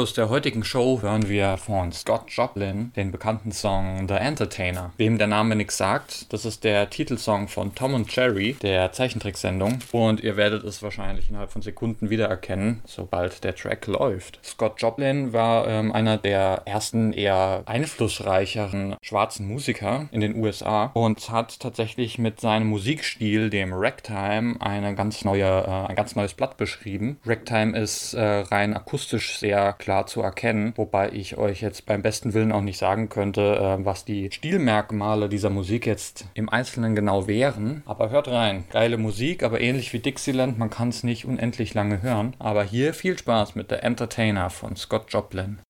Abschluss 0.01 0.15
der 0.15 0.31
heutigen 0.31 0.65
Show 0.65 1.03
hören 1.03 1.29
wir 1.29 1.59
von 1.59 1.93
Scott 1.93 2.31
Joplin 2.31 2.91
den 2.97 3.13
bekannten 3.13 3.53
Song 3.53 4.09
The 4.09 4.15
Entertainer. 4.15 4.95
Wem 4.97 5.19
der 5.19 5.27
Name 5.27 5.57
nichts 5.57 5.77
sagt, 5.77 6.33
das 6.33 6.47
ist 6.47 6.65
der 6.65 6.89
Titelsong 6.89 7.49
von 7.49 7.75
Tom 7.75 7.93
und 7.93 8.11
Jerry, 8.17 8.57
der 8.63 8.93
Zeichentricksendung. 8.93 9.81
Und 9.93 10.21
ihr 10.21 10.39
werdet 10.39 10.65
es 10.65 10.83
wahrscheinlich 10.83 11.29
innerhalb 11.29 11.53
von 11.53 11.61
Sekunden 11.61 12.09
wiedererkennen, 12.09 12.81
sobald 12.87 13.45
der 13.45 13.55
Track 13.55 13.89
läuft. 13.89 14.41
Scott 14.43 14.81
Joplin 14.81 15.35
war 15.35 15.69
ähm, 15.69 15.93
einer 15.93 16.17
der 16.17 16.63
ersten 16.65 17.13
eher 17.13 17.65
einflussreicheren 17.67 18.97
schwarzen 19.03 19.47
Musiker 19.47 20.09
in 20.13 20.23
den 20.23 20.35
USA 20.35 20.93
und 20.95 21.29
hat 21.29 21.61
tatsächlich 21.61 22.17
mit 22.17 22.41
seinem 22.41 22.69
Musikstil, 22.69 23.51
dem 23.51 23.75
Ragtime, 23.75 24.55
eine 24.61 24.95
ganz 24.95 25.27
neue, 25.27 25.45
äh, 25.45 25.89
ein 25.91 25.95
ganz 25.95 26.17
neues 26.17 26.33
Blatt 26.33 26.57
beschrieben. 26.57 27.19
Ragtime 27.27 27.79
ist 27.79 28.15
äh, 28.15 28.23
rein 28.23 28.73
akustisch 28.73 29.39
sehr 29.39 29.75
klar 29.75 29.90
zu 30.07 30.23
erkennen, 30.23 30.73
wobei 30.77 31.11
ich 31.11 31.37
euch 31.39 31.61
jetzt 31.61 31.87
beim 31.87 32.03
besten 32.03 32.35
Willen 32.35 32.53
auch 32.53 32.63
nicht 32.63 32.79
sagen 32.79 33.09
könnte, 33.09 33.57
äh, 33.57 33.85
was 33.85 34.05
die 34.05 34.31
Stilmerkmale 34.31 35.29
dieser 35.29 35.51
Musik 35.51 35.87
jetzt 35.87 36.27
im 36.35 36.49
Einzelnen 36.49 36.95
genau 36.95 37.27
wären. 37.27 37.83
Aber 37.87 38.11
hört 38.11 38.29
rein. 38.29 38.65
Geile 38.71 38.97
Musik, 38.97 39.43
aber 39.43 39.61
ähnlich 39.61 39.93
wie 39.93 39.99
Dixieland, 39.99 40.59
man 40.59 40.71
kann 40.71 40.89
es 40.89 41.03
nicht 41.03 41.25
unendlich 41.25 41.75
lange 41.75 42.03
hören. 42.03 42.35
Aber 42.39 42.65
hier 42.65 42.95
viel 42.95 43.19
Spaß 43.19 43.55
mit 43.55 43.71
der 43.71 43.85
Entertainer 43.85 44.51
von 44.51 44.77
Scott 44.77 45.07
Joplin. 45.09 45.61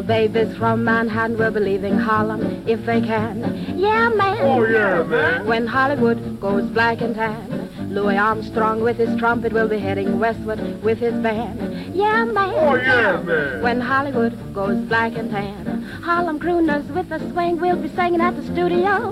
Babies 0.03 0.57
from 0.57 0.85
Manhattan 0.85 1.37
will 1.37 1.51
be 1.51 1.61
leaving 1.61 1.97
Harlem 1.99 2.65
if 2.67 2.85
they 2.87 3.01
can. 3.01 3.79
Yeah, 3.79 4.09
man. 4.09 4.39
Oh, 4.41 4.65
yeah, 4.65 5.03
man. 5.03 5.47
When 5.47 5.67
Hollywood 5.67 6.41
goes 6.41 6.69
black 6.71 7.01
and 7.01 7.15
tan, 7.15 7.69
Louis 7.91 8.17
Armstrong 8.17 8.83
with 8.83 8.97
his 8.97 9.19
trumpet 9.19 9.53
will 9.53 9.69
be 9.69 9.79
heading 9.79 10.19
westward 10.19 10.83
with 10.83 10.99
his 10.99 11.15
band. 11.15 11.95
Yeah, 11.95 12.25
man. 12.25 12.55
Oh, 12.55 12.75
yeah, 12.75 13.21
man. 13.23 13.63
When 13.63 13.81
Hollywood 13.81 14.55
goes 14.55 14.79
black 14.85 15.17
and 15.17 15.31
tan, 15.31 15.83
Harlem 16.03 16.39
crooners 16.41 16.87
with 16.95 17.11
a 17.13 17.19
swing 17.31 17.61
will 17.61 17.77
be 17.77 17.89
singing 17.89 18.21
at 18.21 18.37
the 18.37 18.45
studio. 18.45 19.11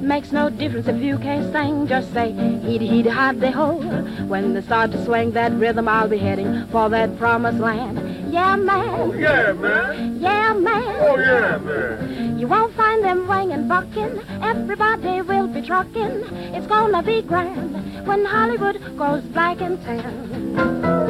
Makes 0.00 0.32
no 0.32 0.50
difference 0.50 0.88
if 0.88 1.00
you 1.00 1.18
can't 1.18 1.52
sing, 1.52 1.86
just 1.86 2.12
say 2.12 2.32
heedy 2.32 2.88
heedy 2.88 3.10
hide 3.10 3.42
ho. 3.54 3.78
When 4.26 4.54
they 4.54 4.62
start 4.62 4.92
to 4.92 5.04
swing 5.04 5.30
that 5.32 5.52
rhythm, 5.52 5.88
I'll 5.88 6.08
be 6.08 6.18
heading 6.18 6.66
for 6.68 6.88
that 6.90 7.16
promised 7.18 7.58
land. 7.58 8.19
Yeah, 8.30 8.54
man. 8.54 8.88
Oh, 8.94 9.12
yeah, 9.12 9.52
man. 9.52 10.20
Yeah, 10.20 10.54
man. 10.54 10.96
Oh, 11.00 11.18
yeah, 11.18 11.58
man. 11.58 12.38
You 12.38 12.46
won't 12.46 12.72
find 12.76 13.02
them 13.02 13.26
winging, 13.26 13.66
bucking. 13.66 14.20
Everybody 14.40 15.20
will 15.22 15.48
be 15.48 15.62
trucking. 15.62 16.22
It's 16.54 16.66
gonna 16.68 17.02
be 17.02 17.22
grand 17.22 18.06
when 18.06 18.24
Hollywood 18.24 18.80
goes 18.96 19.24
black 19.24 19.60
and 19.60 19.82
tan. 19.82 21.09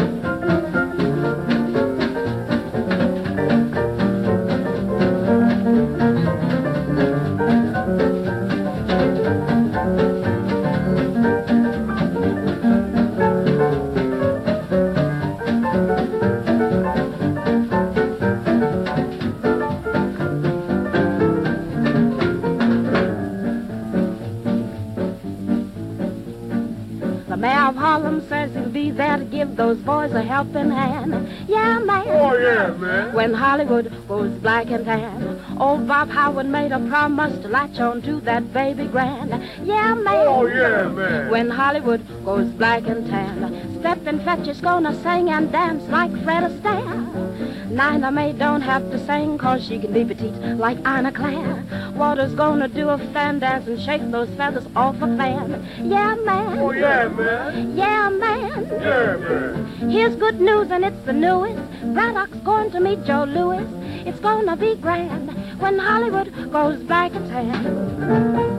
Boys 30.01 30.13
a 30.13 30.23
helping 30.23 30.71
hand. 30.71 31.29
Yeah, 31.47 31.79
man. 31.79 32.09
Oh, 32.09 32.35
yeah, 32.35 32.69
man. 32.69 33.13
When 33.13 33.35
Hollywood 33.35 33.93
goes 34.09 34.33
black 34.39 34.71
and 34.71 34.83
tan. 34.87 35.59
Old 35.61 35.87
Bob 35.87 36.09
Howard 36.09 36.47
made 36.47 36.73
a 36.73 36.79
promise 36.89 37.39
to 37.43 37.49
latch 37.49 37.79
on 37.79 38.01
to 38.03 38.19
that 38.23 38.51
baby 38.55 38.87
grand. 38.87 39.31
Yeah, 39.63 39.93
man. 39.93 40.27
Oh, 40.27 40.47
yeah, 40.47 40.89
man. 40.89 41.31
When 41.31 41.51
Hollywood 41.51 42.01
goes 42.25 42.49
black 42.53 42.87
and 42.87 43.07
tan. 43.09 43.79
Step 43.81 44.07
and 44.07 44.23
Fetch 44.23 44.49
is 44.49 44.63
gonna 44.63 44.95
sing 45.03 45.29
and 45.29 45.53
dance 45.53 45.87
like 45.91 46.13
Fred 46.25 46.45
Astaire. 46.51 47.69
Nina 47.69 48.11
Mae 48.11 48.33
don't 48.33 48.63
have 48.63 48.91
to 48.91 48.99
sing 49.07 49.37
cause 49.37 49.63
she 49.67 49.79
can 49.79 49.93
be 49.93 50.03
petite 50.03 50.57
like 50.57 50.79
Ina 50.79 51.13
Claire. 51.13 51.63
Water's 52.01 52.35
gonna 52.35 52.67
do 52.67 52.89
a 52.89 52.97
fan 53.13 53.41
dance 53.41 53.67
and 53.67 53.79
shake 53.79 54.01
those 54.11 54.31
feathers 54.31 54.67
off 54.75 54.97
a 55.03 55.17
fan. 55.19 55.63
Yeah, 55.85 56.15
man. 56.15 56.59
Oh, 56.59 56.73
yeah, 56.73 57.09
man. 57.09 57.77
Yeah, 57.77 58.09
man. 58.09 58.65
Yeah, 58.81 59.17
man. 59.17 59.91
Here's 59.91 60.17
good 60.17 60.41
news 60.41 60.71
and 60.71 60.83
it's 60.83 61.05
the 61.05 61.13
newest. 61.13 61.61
Braddock's 61.93 62.39
going 62.39 62.71
to 62.71 62.81
meet 62.81 63.05
Joe 63.05 63.25
Louis. 63.25 63.67
It's 64.09 64.19
gonna 64.19 64.57
be 64.57 64.77
grand 64.77 65.29
when 65.61 65.79
Hollywood 65.79 66.33
goes 66.51 66.83
black 66.85 67.15
and 67.15 67.29
tan. 67.29 68.50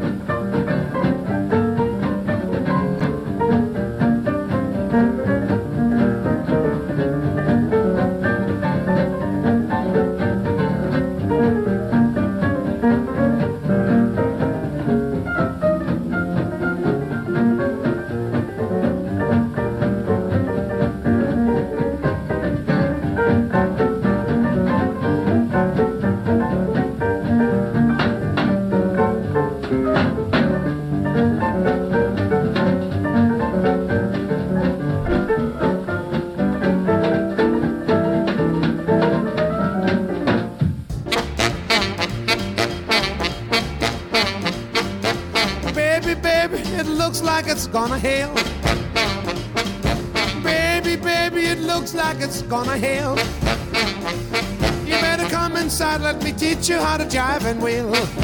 It's. 52.82 53.16
You 54.86 54.96
better 55.02 55.28
come 55.30 55.56
inside, 55.56 56.02
let 56.02 56.24
me 56.24 56.32
teach 56.32 56.70
you 56.70 56.80
how 56.80 56.98
to 56.98 57.06
jive 57.06 57.46
and 57.46 57.62
wheel. 57.62 58.21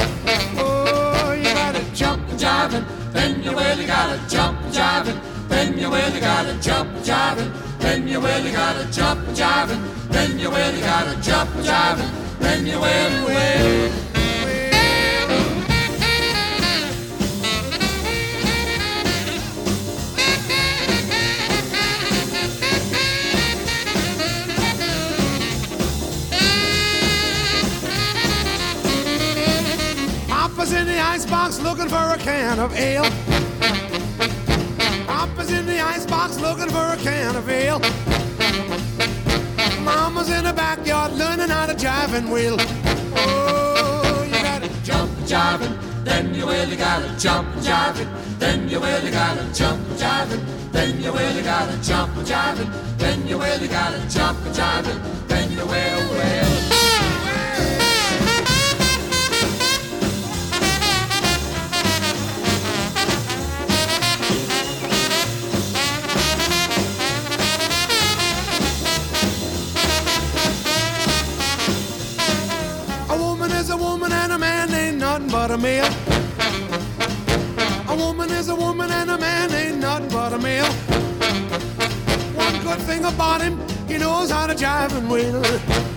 He 83.88 83.98
knows 83.98 84.32
how 84.32 84.48
to 84.48 84.54
jive 84.54 84.92
and 84.98 85.10
wheel. 85.10 85.42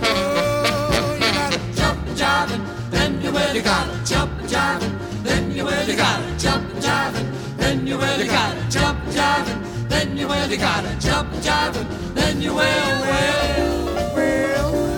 Oh, 0.02 1.14
you 1.14 1.30
gotta 1.38 1.58
jump 1.74 2.00
jiving, 2.20 2.90
then 2.90 3.20
you 3.20 3.30
really 3.30 3.60
gotta 3.60 4.04
jump 4.04 4.32
jiving, 4.42 5.22
then 5.22 5.50
you 5.50 5.64
really 5.64 5.96
gotta 5.96 6.36
jump 6.38 6.68
jiving, 6.74 7.56
then 7.56 7.86
you 7.86 7.96
really 7.98 8.26
gotta 8.26 8.70
jump 8.70 8.98
jiving, 9.06 9.88
then 9.88 10.16
you 10.16 10.26
really 10.28 10.56
gotta 10.56 11.00
jump 11.00 11.30
jiving, 11.34 12.14
then 12.14 12.40
you 12.40 12.54
will, 12.54 13.00
will, 13.02 14.14
will. 14.14 14.89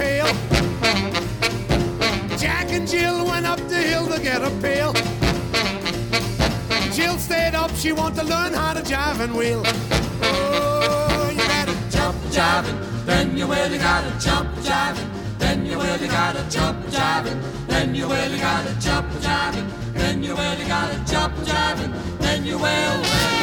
Pail. 0.00 0.28
Jack 2.38 2.72
and 2.72 2.88
Jill 2.88 3.26
went 3.26 3.46
up 3.46 3.60
the 3.68 3.80
hill 3.90 4.06
to 4.06 4.18
get 4.28 4.40
a 4.42 4.50
pail. 4.62 4.92
Jill 6.96 7.18
stayed 7.18 7.54
up, 7.54 7.70
she 7.76 7.92
wanted 7.92 8.20
to 8.20 8.24
learn 8.24 8.52
how 8.54 8.72
to 8.72 8.80
jive 8.80 9.20
and 9.20 9.34
wheel. 9.34 9.62
Oh, 10.22 11.28
you 11.36 11.44
gotta 11.54 11.76
jump 11.90 12.16
jiving, 12.36 12.78
then 13.04 13.36
you 13.36 13.46
really 13.46 13.78
gotta 13.78 14.12
jump 14.26 14.48
jiving, 14.68 15.10
then 15.38 15.66
you 15.66 15.76
really 15.78 16.08
gotta 16.08 16.44
jump 16.48 16.78
jiving, 16.86 17.38
then 17.66 17.94
you 17.94 18.06
really 18.06 18.38
gotta 18.38 18.74
jump 18.80 19.06
jiving, 19.26 19.68
then 19.92 20.22
you 20.22 20.34
really 20.34 20.66
gotta 20.66 20.98
jump 21.12 21.34
jiving, 21.50 21.92
then 22.20 22.46
you 22.46 22.56
will. 22.56 23.00
Jukebox, 23.04 23.39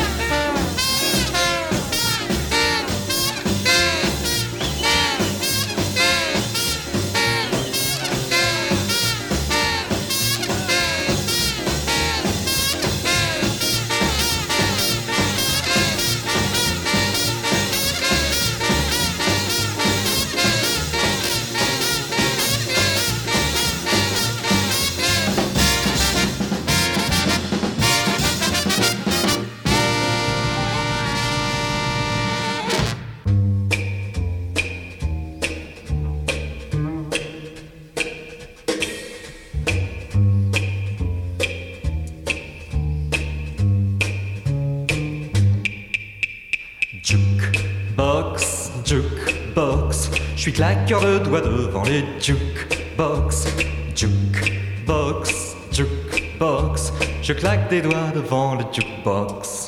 suis 50.48 50.54
claqueur 50.54 51.02
de 51.02 51.20
doigts 51.20 51.42
devant 51.42 51.84
les 51.84 52.06
jukebox. 52.22 53.48
Jukebox, 53.94 55.58
jukebox, 55.74 56.94
je 57.22 57.34
claque 57.34 57.70
des 57.70 57.82
doigts 57.82 58.14
devant 58.16 58.56
le 58.56 58.64
jukebox. 58.72 59.68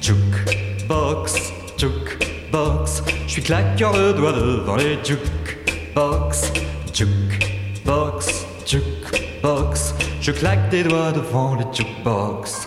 Jukebox, 0.00 1.52
jukebox, 1.78 3.02
je 3.28 3.32
suis 3.32 3.42
claqueur 3.42 3.92
de 3.92 4.12
doigts 4.14 4.32
devant 4.32 4.74
les 4.74 4.98
jukebox. 5.04 6.52
Jukebox, 6.92 8.46
jukebox, 8.66 9.94
je 10.20 10.32
claque 10.32 10.68
des 10.70 10.82
doigts 10.82 11.12
devant 11.12 11.54
le 11.54 11.64
jukebox. 11.72 12.66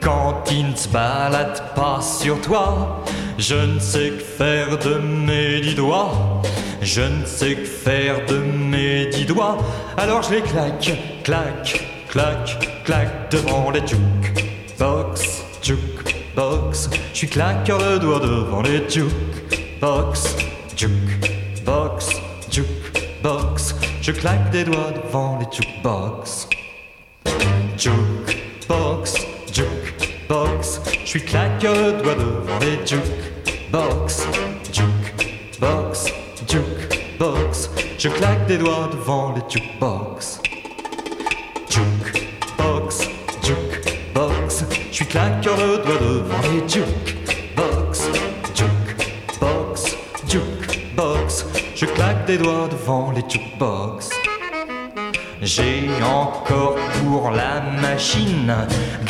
Quand 0.00 0.42
il 0.50 0.70
ne 0.72 0.74
se 0.74 0.88
balade 0.88 1.62
pas 1.76 2.00
sur 2.00 2.40
toi, 2.40 3.03
je 3.38 3.54
ne 3.54 3.78
sais 3.78 4.10
que 4.10 4.22
faire 4.22 4.78
de 4.78 4.94
mes 4.94 5.60
dix 5.60 5.74
doigts. 5.74 6.42
Je 6.82 7.00
ne 7.00 7.24
sais 7.24 7.54
que 7.54 7.64
faire 7.64 8.26
de 8.26 8.36
mes 8.36 9.06
dix 9.06 9.24
doigts. 9.24 9.58
Alors 9.96 10.22
je 10.22 10.34
les 10.34 10.42
claque, 10.42 10.92
claque, 11.22 11.84
claque, 12.08 12.84
claque 12.84 13.30
devant 13.30 13.70
les 13.70 13.80
jukebox, 13.86 15.42
jukebox. 15.62 16.90
Je 17.12 17.18
suis 17.18 17.28
claqueur 17.28 17.78
de 17.78 17.98
doigts 17.98 18.20
devant 18.20 18.62
les 18.62 18.88
jukebox, 18.88 20.36
jukebox, 20.76 22.10
jukebox. 22.50 23.74
Je 24.02 24.12
claque 24.12 24.50
des 24.50 24.64
doigts 24.64 24.92
devant 24.92 25.38
les 25.38 25.46
jukebox. 25.56 26.48
Jukebox, 27.78 29.14
jukebox, 29.52 30.80
je 31.02 31.08
suis 31.08 31.24
claqueur 31.24 31.74
de 31.74 32.02
doigts 32.02 32.14
devant 32.14 32.58
les 32.60 32.86
jukebox, 32.86 33.23
jukebox, 34.72 36.06
jukebox, 36.48 37.70
je 37.98 38.08
claque 38.08 38.46
des 38.46 38.58
doigts 38.58 38.88
devant 38.92 39.34
les 39.34 39.42
jukebox. 39.48 40.40
Jukebox, 41.68 43.08
jukebox, 43.42 44.64
je 44.90 44.94
suis 44.94 45.06
claqueur 45.06 45.56
de 45.56 45.82
doigts 45.82 45.98
devant 45.98 46.42
les 46.52 46.68
jukebox, 46.68 48.10
jukebox, 48.54 49.96
jukebox, 50.28 51.46
je 51.74 51.86
claque 51.86 52.26
des 52.26 52.38
doigts 52.38 52.68
devant 52.70 53.10
les 53.10 53.24
jukebox. 53.28 54.10
J'ai 55.42 55.90
encore 56.02 56.76
pour 57.02 57.32
la 57.32 57.60
machine 57.82 58.54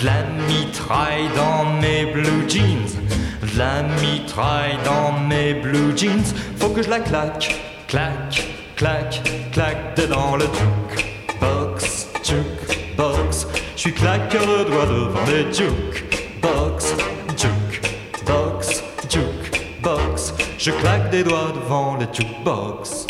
de 0.01 0.07
la 0.07 0.23
mitraille 0.49 1.29
dans 1.37 1.65
mes 1.81 2.07
blue 2.07 2.49
jeans. 2.49 3.14
La 3.57 3.83
mitraille 4.01 4.77
dans 4.85 5.13
mes 5.29 5.55
blue 5.55 5.97
jeans. 5.97 6.25
Faut 6.59 6.71
que 6.71 6.83
je 6.83 6.91
la 6.91 6.99
claque, 6.99 7.55
claque, 7.87 8.43
claque, 8.75 9.23
claque 9.53 9.97
dedans 9.97 10.35
le 10.35 10.47
jukebox, 10.47 12.09
jukebox. 12.25 13.47
Je 13.77 13.81
suis 13.81 13.95
claqueur 13.95 14.43
de 14.43 14.65
doigts 14.65 14.87
devant 14.87 15.25
les 15.27 15.53
jukebox, 15.53 16.97
jukebox, 17.37 18.83
jukebox. 19.09 20.35
Je 20.59 20.71
claque 20.73 21.11
des 21.11 21.23
doigts 21.23 21.53
devant 21.55 21.97
les 21.97 22.07
jukebox. 22.13 23.07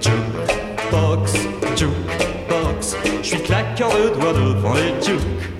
Jukebox, 0.00 1.32
jukebox, 1.76 2.96
je 3.22 3.28
suis 3.28 3.42
claqueur 3.42 3.90
de 3.90 4.18
doigts 4.18 4.32
devant 4.32 4.74
les 4.74 4.94
jukebox. 5.04 5.59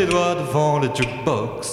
Des 0.00 0.06
doigts 0.06 0.34
devant 0.34 0.78
les 0.78 0.88
jukebox. 0.94 1.72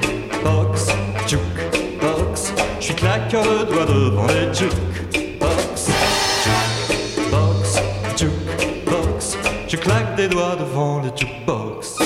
Jukebox, 0.00 0.86
jukebox, 1.28 2.54
je 2.80 2.84
suis 2.84 2.94
claqueur 2.94 3.42
de 3.42 3.64
doigts 3.70 3.84
devant 3.84 4.26
les 4.28 4.54
jukebox. 4.54 5.90
Jukebox, 6.42 7.82
jukebox, 8.16 9.36
je 9.68 9.76
claque 9.76 10.14
des 10.16 10.28
doigts 10.28 10.56
devant 10.58 11.02
les 11.02 11.10
jukebox. 11.14 11.98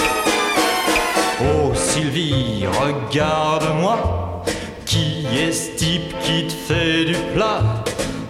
Oh 1.41 1.73
Sylvie, 1.75 2.67
regarde-moi. 2.67 4.43
Qui 4.85 5.27
est 5.39 5.53
ce 5.53 5.77
type 5.77 6.19
qui 6.23 6.49
te 6.49 6.53
fait 6.53 7.05
du 7.05 7.15
plat? 7.33 7.63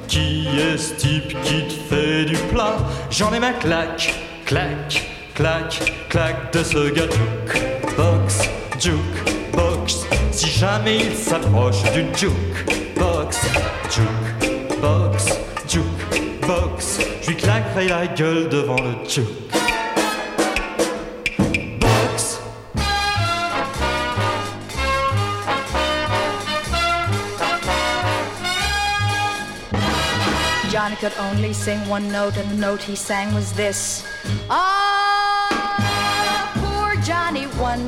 Qui 0.09 0.47
est 0.59 0.77
ce 0.77 0.95
type 0.95 1.41
qui 1.43 1.67
te 1.69 1.95
fait 1.95 2.27
du 2.27 2.37
plat? 2.53 2.77
J'en 3.11 3.33
ai 3.33 3.41
ma 3.41 3.53
claque, 3.53 4.15
claque, 4.45 5.06
claque, 5.37 5.93
claque 6.09 6.53
de 6.53 6.65
ce 6.65 6.91
gars 6.91 7.05
Jukebox, 7.11 8.49
jukebox 8.79 10.07
Si 10.33 10.49
jamais 10.49 10.97
il 10.97 11.15
s'approche 11.15 11.83
du 11.93 12.05
jukebox 12.17 13.37
Jukebox, 13.91 15.25
jukebox 15.69 17.01
Je 17.23 17.29
lui 17.29 17.37
claquerai 17.37 17.89
la 17.89 18.07
gueule 18.07 18.49
devant 18.49 18.77
le 18.77 19.09
juk 19.09 19.27
Johnny 30.71 30.97
could 30.97 31.15
only 31.19 31.53
sing 31.53 31.79
one 31.89 32.07
note, 32.13 32.37
and 32.37 32.51
the 32.51 32.55
note 32.55 32.83
he 32.83 32.95
sang 32.95 33.35
was 33.35 33.51
this. 33.53 34.05
Ah, 34.51 34.86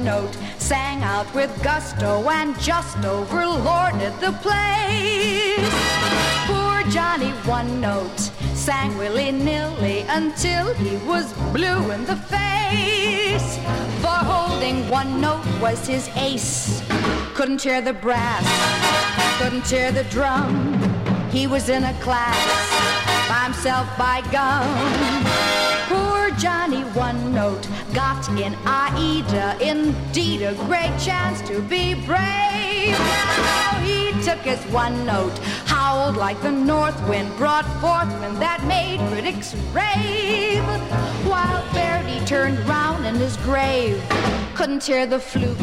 note, 0.04 0.34
sang 0.58 1.02
out 1.02 1.32
with 1.34 1.50
gusto 1.62 2.28
and 2.28 2.58
just 2.60 2.96
overlorded 2.98 4.18
the 4.20 4.32
place. 4.44 5.70
Poor 6.46 6.82
Johnny, 6.90 7.30
one 7.46 7.80
note, 7.80 8.18
sang 8.54 8.96
willy-nilly 8.98 10.00
until 10.08 10.74
he 10.74 10.96
was 11.06 11.32
blue 11.52 11.90
in 11.90 12.04
the 12.04 12.16
face. 12.16 13.58
For 14.00 14.18
holding 14.32 14.88
one 14.88 15.20
note 15.20 15.46
was 15.60 15.86
his 15.86 16.08
ace. 16.16 16.82
Couldn't 17.34 17.60
tear 17.60 17.80
the 17.80 17.92
brass, 17.92 18.44
couldn't 19.38 19.64
tear 19.64 19.92
the 19.92 20.04
drum. 20.04 20.74
He 21.30 21.46
was 21.46 21.68
in 21.68 21.84
a 21.84 21.92
class 22.00 22.36
by 23.28 23.44
himself 23.44 23.86
by 23.98 24.22
gum. 24.32 25.67
Johnny 26.38 26.82
One 26.94 27.34
Note 27.34 27.66
got 27.92 28.28
in 28.28 28.54
Aida, 28.64 29.58
indeed 29.60 30.42
a 30.42 30.54
great 30.54 30.96
chance 31.00 31.42
to 31.48 31.60
be 31.62 31.94
brave. 31.94 32.96
Now 32.96 33.80
he 33.82 34.12
took 34.22 34.38
his 34.38 34.60
one 34.72 35.04
note, 35.04 35.36
howled 35.66 36.16
like 36.16 36.40
the 36.40 36.52
north 36.52 36.96
wind, 37.08 37.36
brought 37.36 37.64
forth 37.80 38.08
wind 38.20 38.36
that 38.36 38.62
made 38.66 39.00
critics 39.10 39.56
rave. 39.72 40.62
While 41.26 41.60
Verdi 41.72 42.24
turned 42.24 42.60
round 42.68 43.04
in 43.04 43.16
his 43.16 43.36
grave, 43.38 44.00
couldn't 44.54 44.84
hear 44.84 45.06
the 45.06 45.18
flute 45.18 45.58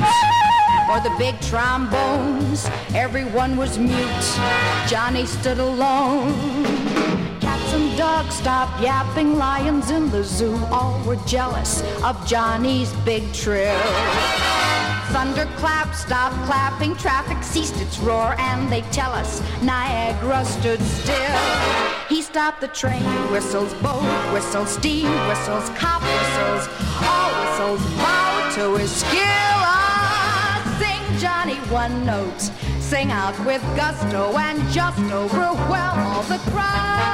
or 0.90 1.00
the 1.00 1.16
big 1.18 1.40
trombones. 1.40 2.70
Everyone 2.94 3.56
was 3.56 3.80
mute. 3.80 4.40
Johnny 4.88 5.26
stood 5.26 5.60
alone. 5.60 7.05
And 7.76 7.98
dogs 7.98 8.36
stopped 8.36 8.82
yapping. 8.82 9.38
Lions 9.38 9.92
in 9.92 10.10
the 10.10 10.24
zoo 10.24 10.56
all 10.72 10.98
were 11.04 11.18
jealous 11.28 11.82
of 12.06 12.16
Johnny's 12.26 12.94
big 13.04 13.34
trill. 13.34 13.78
thunderclap 15.12 15.94
stopped 15.94 16.38
clapping, 16.46 16.96
traffic 16.96 17.44
ceased 17.44 17.76
its 17.82 18.00
roar, 18.00 18.34
and 18.40 18.72
they 18.72 18.80
tell 19.00 19.12
us 19.12 19.42
Niagara 19.62 20.46
stood 20.46 20.82
still. 20.82 21.42
He 22.08 22.22
stopped 22.22 22.62
the 22.62 22.70
train, 22.70 23.04
whistles, 23.30 23.74
boat 23.84 24.04
whistles, 24.32 24.70
steam 24.70 25.12
whistles, 25.28 25.68
cop 25.76 26.02
whistles, 26.02 26.70
all 27.04 27.30
whistles 27.42 27.82
bow 27.98 28.52
to 28.56 28.78
his 28.78 28.92
skill. 28.92 29.58
Ah, 29.68 30.64
sing 30.80 31.20
Johnny 31.20 31.58
one 31.70 32.06
note, 32.06 32.52
sing 32.96 33.12
out 33.12 33.38
with 33.46 33.62
gusto, 33.76 34.38
and 34.38 34.58
just 34.72 34.98
overwhelm 35.12 36.00
all 36.00 36.24
the 36.24 36.38
crowd. 36.50 37.06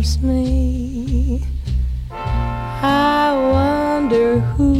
Loves 0.00 0.22
me. 0.22 1.42
I 2.10 3.36
wonder 3.52 4.40
who. 4.40 4.78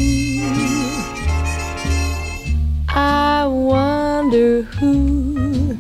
I 2.89 3.47
wonder 3.47 4.63
who 4.63 5.77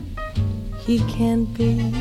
he 0.85 0.99
can 1.09 1.47
be. 1.47 2.00